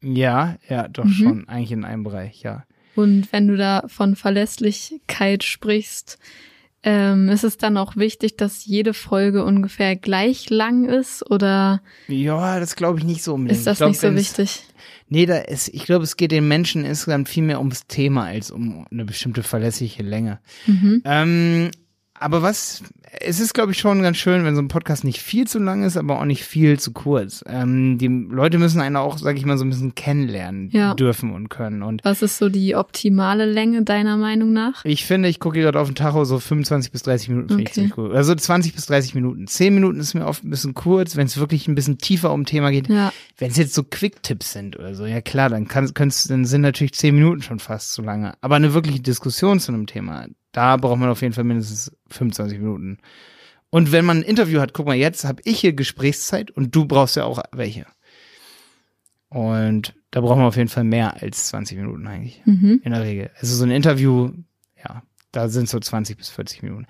Ja, 0.00 0.56
ja, 0.68 0.86
doch 0.88 1.04
mhm. 1.04 1.12
schon, 1.12 1.48
eigentlich 1.48 1.72
in 1.72 1.84
einem 1.84 2.04
Bereich, 2.04 2.42
ja. 2.42 2.64
Und 2.94 3.32
wenn 3.32 3.48
du 3.48 3.56
da 3.56 3.84
von 3.86 4.16
Verlässlichkeit 4.16 5.44
sprichst, 5.44 6.18
ähm, 6.82 7.28
ist 7.28 7.44
es 7.44 7.56
dann 7.56 7.76
auch 7.76 7.96
wichtig, 7.96 8.36
dass 8.36 8.64
jede 8.64 8.94
Folge 8.94 9.44
ungefähr 9.44 9.96
gleich 9.96 10.48
lang 10.50 10.84
ist 10.84 11.28
oder? 11.28 11.82
Ja, 12.06 12.60
das 12.60 12.76
glaube 12.76 12.98
ich 12.98 13.04
nicht 13.04 13.22
so 13.22 13.34
unbedingt. 13.34 13.58
Ist 13.58 13.66
das 13.66 13.78
glaub, 13.78 13.90
nicht 13.90 14.00
so 14.00 14.14
wichtig? 14.14 14.62
Nee, 15.08 15.26
da 15.26 15.38
ist, 15.38 15.68
ich 15.68 15.84
glaube, 15.84 16.04
es 16.04 16.16
geht 16.16 16.32
den 16.32 16.46
Menschen 16.46 16.84
insgesamt 16.84 17.28
viel 17.28 17.42
mehr 17.42 17.58
ums 17.58 17.86
Thema 17.86 18.24
als 18.24 18.50
um 18.50 18.86
eine 18.90 19.04
bestimmte 19.04 19.42
verlässliche 19.42 20.02
Länge. 20.02 20.38
Mhm. 20.66 21.02
Ähm, 21.04 21.70
aber 22.20 22.42
was, 22.42 22.82
es 23.20 23.40
ist, 23.40 23.54
glaube 23.54 23.72
ich, 23.72 23.78
schon 23.78 24.02
ganz 24.02 24.16
schön, 24.16 24.44
wenn 24.44 24.54
so 24.54 24.62
ein 24.62 24.68
Podcast 24.68 25.04
nicht 25.04 25.20
viel 25.20 25.46
zu 25.46 25.58
lang 25.58 25.82
ist, 25.82 25.96
aber 25.96 26.20
auch 26.20 26.24
nicht 26.24 26.44
viel 26.44 26.78
zu 26.78 26.92
kurz. 26.92 27.44
Ähm, 27.46 27.98
die 27.98 28.08
Leute 28.08 28.58
müssen 28.58 28.80
einen 28.80 28.96
auch, 28.96 29.18
sag 29.18 29.36
ich 29.36 29.44
mal, 29.44 29.58
so 29.58 29.64
ein 29.64 29.70
bisschen 29.70 29.94
kennenlernen 29.94 30.70
ja. 30.70 30.94
dürfen 30.94 31.32
und 31.32 31.48
können. 31.48 31.82
Und 31.82 32.04
was 32.04 32.22
ist 32.22 32.38
so 32.38 32.48
die 32.48 32.76
optimale 32.76 33.46
Länge 33.46 33.82
deiner 33.82 34.16
Meinung 34.16 34.52
nach? 34.52 34.84
Ich 34.84 35.04
finde, 35.04 35.28
ich 35.28 35.40
gucke 35.40 35.60
gerade 35.60 35.80
auf 35.80 35.88
den 35.88 35.94
Tacho, 35.94 36.24
so 36.24 36.38
25 36.38 36.92
bis 36.92 37.02
30 37.02 37.28
Minuten 37.30 37.48
finde 37.48 37.62
okay. 37.62 37.68
ich 37.68 37.74
ziemlich 37.74 37.92
gut. 37.92 38.12
Also 38.12 38.34
20 38.34 38.74
bis 38.74 38.86
30 38.86 39.14
Minuten. 39.14 39.46
10 39.46 39.74
Minuten 39.74 40.00
ist 40.00 40.14
mir 40.14 40.26
oft 40.26 40.44
ein 40.44 40.50
bisschen 40.50 40.74
kurz, 40.74 41.16
wenn 41.16 41.26
es 41.26 41.38
wirklich 41.38 41.68
ein 41.68 41.74
bisschen 41.74 41.98
tiefer 41.98 42.32
um 42.32 42.44
Thema 42.44 42.70
geht. 42.70 42.88
Ja. 42.88 43.12
Wenn 43.36 43.50
es 43.50 43.56
jetzt 43.56 43.74
so 43.74 43.82
Quick-Tipps 43.84 44.52
sind 44.52 44.78
oder 44.78 44.94
so, 44.94 45.06
ja 45.06 45.20
klar, 45.20 45.48
dann, 45.48 45.68
kann, 45.68 45.90
dann 45.94 46.44
sind 46.44 46.60
natürlich 46.60 46.92
10 46.92 47.14
Minuten 47.14 47.42
schon 47.42 47.58
fast 47.58 47.92
zu 47.92 48.02
lange. 48.02 48.34
Aber 48.40 48.56
eine 48.56 48.74
wirkliche 48.74 49.00
Diskussion 49.00 49.60
zu 49.60 49.72
einem 49.72 49.86
Thema, 49.86 50.26
da 50.58 50.76
braucht 50.76 50.98
man 50.98 51.08
auf 51.08 51.22
jeden 51.22 51.34
Fall 51.34 51.44
mindestens 51.44 51.96
25 52.08 52.58
Minuten. 52.58 52.98
Und 53.70 53.92
wenn 53.92 54.04
man 54.04 54.18
ein 54.18 54.22
Interview 54.24 54.58
hat, 54.58 54.74
guck 54.74 54.86
mal, 54.86 54.96
jetzt 54.96 55.24
habe 55.24 55.40
ich 55.44 55.60
hier 55.60 55.72
Gesprächszeit 55.72 56.50
und 56.50 56.74
du 56.74 56.84
brauchst 56.84 57.14
ja 57.14 57.22
auch 57.22 57.40
welche. 57.52 57.86
Und 59.28 59.94
da 60.10 60.20
braucht 60.20 60.36
man 60.36 60.46
auf 60.46 60.56
jeden 60.56 60.68
Fall 60.68 60.82
mehr 60.82 61.22
als 61.22 61.46
20 61.50 61.78
Minuten 61.78 62.08
eigentlich. 62.08 62.42
Mhm. 62.44 62.80
In 62.82 62.90
der 62.90 63.04
Regel. 63.04 63.30
Also 63.38 63.54
so 63.54 63.62
ein 63.62 63.70
Interview, 63.70 64.32
ja, 64.82 65.04
da 65.30 65.48
sind 65.48 65.68
so 65.68 65.78
20 65.78 66.16
bis 66.16 66.28
40 66.28 66.64
Minuten. 66.64 66.86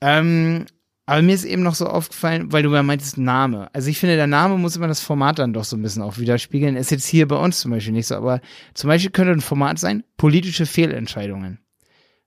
Ähm, 0.00 0.66
aber 1.04 1.22
mir 1.22 1.34
ist 1.34 1.44
eben 1.44 1.64
noch 1.64 1.74
so 1.74 1.88
aufgefallen, 1.88 2.52
weil 2.52 2.62
du 2.62 2.72
ja 2.72 2.84
meintest 2.84 3.18
Name. 3.18 3.68
Also 3.72 3.90
ich 3.90 3.98
finde, 3.98 4.14
der 4.14 4.28
Name 4.28 4.58
muss 4.58 4.76
immer 4.76 4.86
das 4.86 5.00
Format 5.00 5.40
dann 5.40 5.52
doch 5.52 5.64
so 5.64 5.76
ein 5.76 5.82
bisschen 5.82 6.02
auch 6.02 6.18
widerspiegeln. 6.18 6.76
Ist 6.76 6.92
jetzt 6.92 7.06
hier 7.06 7.26
bei 7.26 7.34
uns 7.34 7.58
zum 7.58 7.72
Beispiel 7.72 7.94
nicht 7.94 8.06
so, 8.06 8.14
aber 8.14 8.40
zum 8.74 8.86
Beispiel 8.86 9.10
könnte 9.10 9.32
ein 9.32 9.40
Format 9.40 9.80
sein, 9.80 10.04
politische 10.16 10.66
Fehlentscheidungen. 10.66 11.58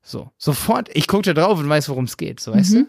So, 0.07 0.29
sofort, 0.37 0.89
ich 0.93 1.07
gucke 1.07 1.33
da 1.33 1.41
drauf 1.41 1.57
und 1.57 1.67
weiß, 1.67 1.89
worum 1.89 2.05
es 2.05 2.15
geht, 2.15 2.39
so 2.39 2.53
weißt 2.53 2.75
mhm. 2.75 2.77
du? 2.77 2.85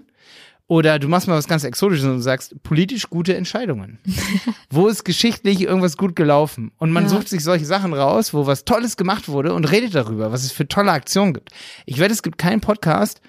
Oder 0.68 0.98
du 0.98 1.08
machst 1.08 1.28
mal 1.28 1.36
was 1.36 1.48
ganz 1.48 1.64
Exotisches 1.64 2.04
und 2.04 2.20
sagst, 2.20 2.62
politisch 2.62 3.08
gute 3.08 3.34
Entscheidungen. 3.34 3.98
wo 4.70 4.86
ist 4.86 5.04
geschichtlich 5.04 5.62
irgendwas 5.62 5.96
gut 5.96 6.14
gelaufen? 6.14 6.72
Und 6.76 6.90
man 6.90 7.04
ja. 7.04 7.08
sucht 7.08 7.28
sich 7.28 7.42
solche 7.42 7.64
Sachen 7.64 7.94
raus, 7.94 8.34
wo 8.34 8.46
was 8.46 8.66
Tolles 8.66 8.98
gemacht 8.98 9.28
wurde 9.28 9.54
und 9.54 9.70
redet 9.70 9.94
darüber, 9.94 10.30
was 10.30 10.44
es 10.44 10.52
für 10.52 10.68
tolle 10.68 10.92
Aktionen 10.92 11.32
gibt. 11.32 11.50
Ich 11.86 12.00
wette, 12.00 12.12
es 12.12 12.22
gibt 12.22 12.36
keinen 12.36 12.60
Podcast 12.60 13.22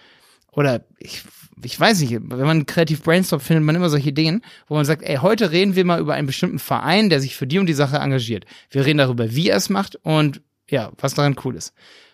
oder 0.52 0.84
ich, 0.98 1.24
ich 1.64 1.80
weiß 1.80 2.02
nicht, 2.02 2.12
wenn 2.12 2.46
man 2.46 2.66
kreativ 2.66 3.04
brainstormt, 3.04 3.44
findet 3.44 3.64
man 3.64 3.76
immer 3.76 3.90
solche 3.90 4.12
Dinge, 4.12 4.42
wo 4.68 4.76
man 4.76 4.84
sagt, 4.84 5.04
ey, 5.04 5.18
heute 5.18 5.52
reden 5.52 5.76
wir 5.78 5.86
mal 5.86 6.02
über 6.02 6.16
einen 6.16 6.28
bestimmten 6.28 6.60
Verein, 6.60 7.10
der 7.10 7.22
sich 7.22 7.38
für 7.38 7.48
die 7.48 7.60
und 7.60 7.68
die 7.68 7.74
Sache 7.74 7.98
engagiert. 7.98 8.46
Wir 8.70 8.86
reden 8.86 8.98
darüber, 8.98 9.34
wie 9.34 9.48
er 9.48 9.58
es 9.58 9.70
macht 9.70 9.96
und 10.04 10.42
ja, 10.70 10.92
was 10.98 11.14
daran 11.14 11.38
cool 11.46 11.56
ist 11.56 11.74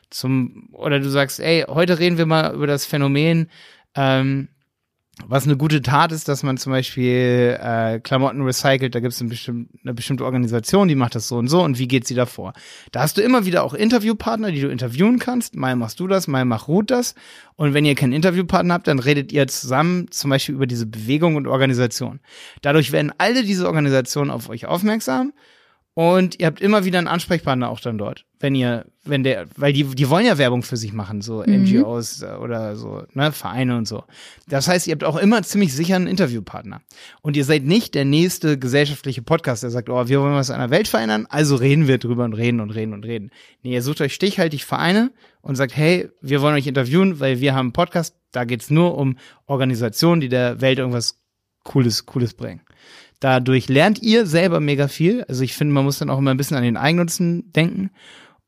zum, 0.09 0.69
oder 0.71 0.99
du 0.99 1.09
sagst, 1.09 1.39
ey, 1.39 1.65
heute 1.67 1.99
reden 1.99 2.17
wir 2.17 2.25
mal 2.25 2.53
über 2.53 2.67
das 2.67 2.85
Phänomen, 2.85 3.49
ähm, 3.95 4.49
was 5.27 5.45
eine 5.45 5.57
gute 5.57 5.83
Tat 5.83 6.11
ist, 6.11 6.27
dass 6.27 6.41
man 6.41 6.57
zum 6.57 6.71
Beispiel 6.71 7.57
äh, 7.61 7.99
Klamotten 7.99 8.41
recycelt, 8.41 8.95
da 8.95 8.99
gibt 8.99 9.13
es 9.13 9.21
eine, 9.21 9.29
bestimm 9.29 9.69
eine 9.83 9.93
bestimmte 9.93 10.25
Organisation, 10.25 10.87
die 10.87 10.95
macht 10.95 11.13
das 11.13 11.27
so 11.27 11.37
und 11.37 11.49
so 11.49 11.61
und 11.61 11.77
wie 11.77 11.87
geht 11.87 12.07
sie 12.07 12.15
davor? 12.15 12.53
Da 12.91 13.01
hast 13.01 13.17
du 13.17 13.21
immer 13.21 13.45
wieder 13.45 13.63
auch 13.63 13.75
Interviewpartner, 13.75 14.51
die 14.51 14.61
du 14.61 14.69
interviewen 14.69 15.19
kannst. 15.19 15.55
Mal 15.55 15.75
machst 15.75 15.99
du 15.99 16.07
das, 16.07 16.27
mal 16.27 16.45
macht 16.45 16.67
Ruth 16.67 16.89
das. 16.89 17.13
Und 17.55 17.75
wenn 17.75 17.85
ihr 17.85 17.93
keinen 17.93 18.13
Interviewpartner 18.13 18.73
habt, 18.73 18.87
dann 18.87 18.97
redet 18.97 19.31
ihr 19.31 19.47
zusammen 19.47 20.09
zum 20.09 20.31
Beispiel 20.31 20.55
über 20.55 20.65
diese 20.65 20.87
Bewegung 20.87 21.35
und 21.35 21.45
Organisation. 21.45 22.19
Dadurch 22.63 22.91
werden 22.91 23.13
alle 23.19 23.43
diese 23.43 23.67
Organisationen 23.67 24.31
auf 24.31 24.49
euch 24.49 24.65
aufmerksam 24.65 25.31
und 25.95 26.39
ihr 26.39 26.47
habt 26.47 26.59
immer 26.59 26.85
wieder 26.85 26.97
einen 26.97 27.07
Ansprechpartner 27.07 27.69
auch 27.69 27.79
dann 27.79 27.99
dort, 27.99 28.25
wenn 28.39 28.55
ihr, 28.55 28.85
wenn 29.03 29.21
der, 29.23 29.45
weil 29.55 29.73
die, 29.73 29.83
die 29.83 30.09
wollen 30.09 30.25
ja 30.25 30.39
Werbung 30.39 30.63
für 30.63 30.75
sich 30.75 30.91
machen, 30.91 31.21
so 31.21 31.43
mhm. 31.45 31.63
NGOs 31.63 32.23
oder 32.23 32.75
so, 32.75 33.03
ne, 33.13 33.31
Vereine 33.31 33.77
und 33.77 33.87
so. 33.87 34.03
Das 34.47 34.67
heißt, 34.67 34.87
ihr 34.87 34.93
habt 34.93 35.03
auch 35.03 35.17
immer 35.17 35.43
ziemlich 35.43 35.71
sicher 35.71 35.95
einen 35.95 36.07
Interviewpartner. 36.07 36.81
Und 37.21 37.37
ihr 37.37 37.45
seid 37.45 37.63
nicht 37.63 37.93
der 37.93 38.05
nächste 38.05 38.57
gesellschaftliche 38.57 39.21
Podcast, 39.21 39.61
der 39.61 39.69
sagt, 39.69 39.87
oh, 39.89 40.07
wir 40.07 40.19
wollen 40.19 40.33
was 40.33 40.49
an 40.49 40.61
der 40.61 40.71
Welt 40.71 40.87
verändern, 40.87 41.27
also 41.29 41.55
reden 41.55 41.87
wir 41.87 41.99
drüber 41.99 42.23
und 42.23 42.33
reden 42.33 42.59
und 42.59 42.71
reden 42.71 42.93
und 42.93 43.05
reden. 43.05 43.29
Nee, 43.61 43.73
ihr 43.73 43.83
sucht 43.83 44.01
euch 44.01 44.15
stichhaltig 44.15 44.65
Vereine 44.65 45.11
und 45.41 45.57
sagt, 45.57 45.75
hey, 45.75 46.09
wir 46.21 46.41
wollen 46.41 46.55
euch 46.55 46.65
interviewen, 46.65 47.19
weil 47.19 47.39
wir 47.39 47.53
haben 47.53 47.67
einen 47.67 47.73
Podcast, 47.73 48.15
da 48.31 48.45
geht's 48.45 48.71
nur 48.71 48.97
um 48.97 49.19
Organisationen, 49.45 50.21
die 50.21 50.29
der 50.29 50.59
Welt 50.59 50.79
irgendwas 50.79 51.19
Cooles, 51.63 52.07
Cooles 52.07 52.33
bringen. 52.33 52.61
Dadurch 53.23 53.69
lernt 53.69 54.01
ihr 54.01 54.25
selber 54.25 54.59
mega 54.59 54.89
viel. 54.89 55.23
Also 55.29 55.43
ich 55.43 55.53
finde, 55.53 55.73
man 55.73 55.85
muss 55.85 55.97
dann 55.97 56.09
auch 56.09 56.17
immer 56.17 56.31
ein 56.31 56.37
bisschen 56.37 56.57
an 56.57 56.63
den 56.63 56.75
Eigennutzen 56.75 57.53
denken 57.53 57.89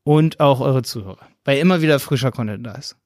und 0.04 0.42
auch 0.42 0.60
eure 0.60 0.84
Zuhörer, 0.84 1.30
weil 1.46 1.60
immer 1.60 1.82
wieder 1.82 1.98
frischer 1.98 2.34
Content 2.34 2.68
da 2.68 2.74
ist. 2.74 2.98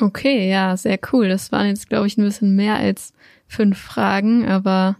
Okay, 0.00 0.48
ja, 0.48 0.76
sehr 0.76 1.00
cool. 1.12 1.28
Das 1.28 1.50
waren 1.50 1.66
jetzt, 1.66 1.88
glaube 1.88 2.06
ich, 2.06 2.16
ein 2.16 2.22
bisschen 2.22 2.54
mehr 2.54 2.76
als 2.76 3.12
fünf 3.48 3.76
Fragen, 3.76 4.46
aber 4.46 4.96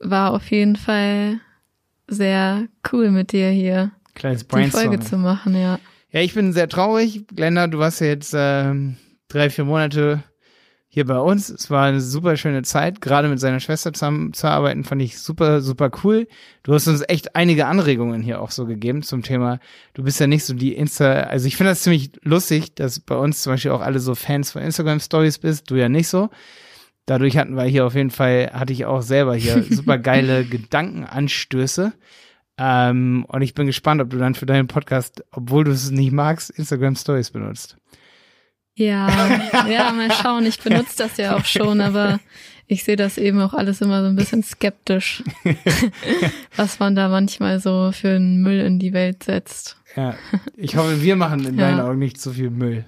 war 0.00 0.32
auf 0.32 0.50
jeden 0.50 0.74
Fall 0.74 1.38
sehr 2.08 2.66
cool 2.92 3.12
mit 3.12 3.30
dir 3.30 3.50
hier 3.50 3.92
Kleines 4.14 4.48
die 4.48 4.70
Folge 4.70 4.98
zu 4.98 5.16
machen, 5.16 5.54
ja. 5.54 5.78
Ja, 6.10 6.20
ich 6.22 6.34
bin 6.34 6.52
sehr 6.52 6.68
traurig. 6.68 7.24
Glenda, 7.28 7.68
du 7.68 7.78
warst 7.78 8.00
ja 8.00 8.08
jetzt 8.08 8.34
äh, 8.34 8.74
drei, 9.28 9.48
vier 9.48 9.64
Monate 9.64 10.24
hier 10.94 11.06
bei 11.06 11.18
uns. 11.18 11.48
Es 11.48 11.70
war 11.70 11.86
eine 11.86 12.02
super 12.02 12.36
schöne 12.36 12.62
Zeit. 12.64 13.00
Gerade 13.00 13.28
mit 13.28 13.40
seiner 13.40 13.60
Schwester 13.60 13.94
zusammenzuarbeiten, 13.94 14.84
fand 14.84 15.00
ich 15.00 15.18
super, 15.18 15.62
super 15.62 15.90
cool. 16.04 16.28
Du 16.64 16.74
hast 16.74 16.86
uns 16.86 17.02
echt 17.08 17.34
einige 17.34 17.64
Anregungen 17.64 18.20
hier 18.20 18.42
auch 18.42 18.50
so 18.50 18.66
gegeben 18.66 19.02
zum 19.02 19.22
Thema. 19.22 19.58
Du 19.94 20.02
bist 20.02 20.20
ja 20.20 20.26
nicht 20.26 20.44
so 20.44 20.52
die 20.52 20.74
Insta, 20.74 21.10
also 21.10 21.46
ich 21.46 21.56
finde 21.56 21.70
das 21.70 21.80
ziemlich 21.80 22.12
lustig, 22.20 22.74
dass 22.74 23.00
bei 23.00 23.16
uns 23.16 23.40
zum 23.40 23.54
Beispiel 23.54 23.70
auch 23.70 23.80
alle 23.80 24.00
so 24.00 24.14
Fans 24.14 24.52
von 24.52 24.60
Instagram 24.60 25.00
Stories 25.00 25.38
bist. 25.38 25.70
Du 25.70 25.76
ja 25.76 25.88
nicht 25.88 26.08
so. 26.08 26.28
Dadurch 27.06 27.38
hatten 27.38 27.56
wir 27.56 27.64
hier 27.64 27.86
auf 27.86 27.94
jeden 27.94 28.10
Fall, 28.10 28.50
hatte 28.52 28.74
ich 28.74 28.84
auch 28.84 29.00
selber 29.00 29.34
hier 29.34 29.62
super 29.70 29.96
geile 29.96 30.44
Gedankenanstöße. 30.44 31.94
Ähm, 32.58 33.24
und 33.28 33.40
ich 33.40 33.54
bin 33.54 33.64
gespannt, 33.64 34.02
ob 34.02 34.10
du 34.10 34.18
dann 34.18 34.34
für 34.34 34.44
deinen 34.44 34.68
Podcast, 34.68 35.24
obwohl 35.30 35.64
du 35.64 35.70
es 35.70 35.90
nicht 35.90 36.12
magst, 36.12 36.50
Instagram 36.50 36.96
Stories 36.96 37.30
benutzt. 37.30 37.78
Ja, 38.74 39.40
ja, 39.68 39.92
mal 39.92 40.10
schauen. 40.22 40.46
Ich 40.46 40.58
benutze 40.60 40.96
das 40.98 41.16
ja 41.16 41.36
auch 41.36 41.44
schon, 41.44 41.80
aber 41.80 42.20
ich 42.66 42.84
sehe 42.84 42.96
das 42.96 43.18
eben 43.18 43.40
auch 43.40 43.54
alles 43.54 43.80
immer 43.80 44.02
so 44.02 44.08
ein 44.08 44.16
bisschen 44.16 44.42
skeptisch, 44.42 45.22
was 46.56 46.78
man 46.78 46.94
da 46.94 47.08
manchmal 47.08 47.60
so 47.60 47.92
für 47.92 48.16
einen 48.16 48.40
Müll 48.42 48.60
in 48.60 48.78
die 48.78 48.92
Welt 48.92 49.24
setzt. 49.24 49.76
Ja, 49.94 50.14
ich 50.56 50.76
hoffe, 50.76 51.02
wir 51.02 51.16
machen 51.16 51.44
in 51.44 51.58
ja. 51.58 51.68
deinen 51.68 51.80
Augen 51.80 51.98
nicht 51.98 52.20
so 52.20 52.30
viel 52.32 52.48
Müll. 52.50 52.86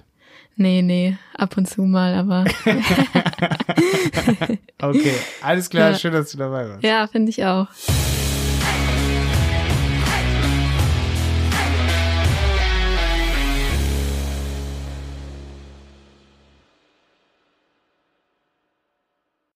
Nee, 0.57 0.81
nee, 0.81 1.17
ab 1.37 1.57
und 1.57 1.69
zu 1.69 1.81
mal, 1.83 2.13
aber. 2.15 2.45
okay, 4.81 5.13
alles 5.41 5.69
klar, 5.69 5.91
ja. 5.91 5.97
schön, 5.97 6.13
dass 6.13 6.31
du 6.31 6.37
dabei 6.37 6.69
warst. 6.69 6.83
Ja, 6.83 7.05
finde 7.07 7.29
ich 7.29 7.43
auch. 7.43 7.67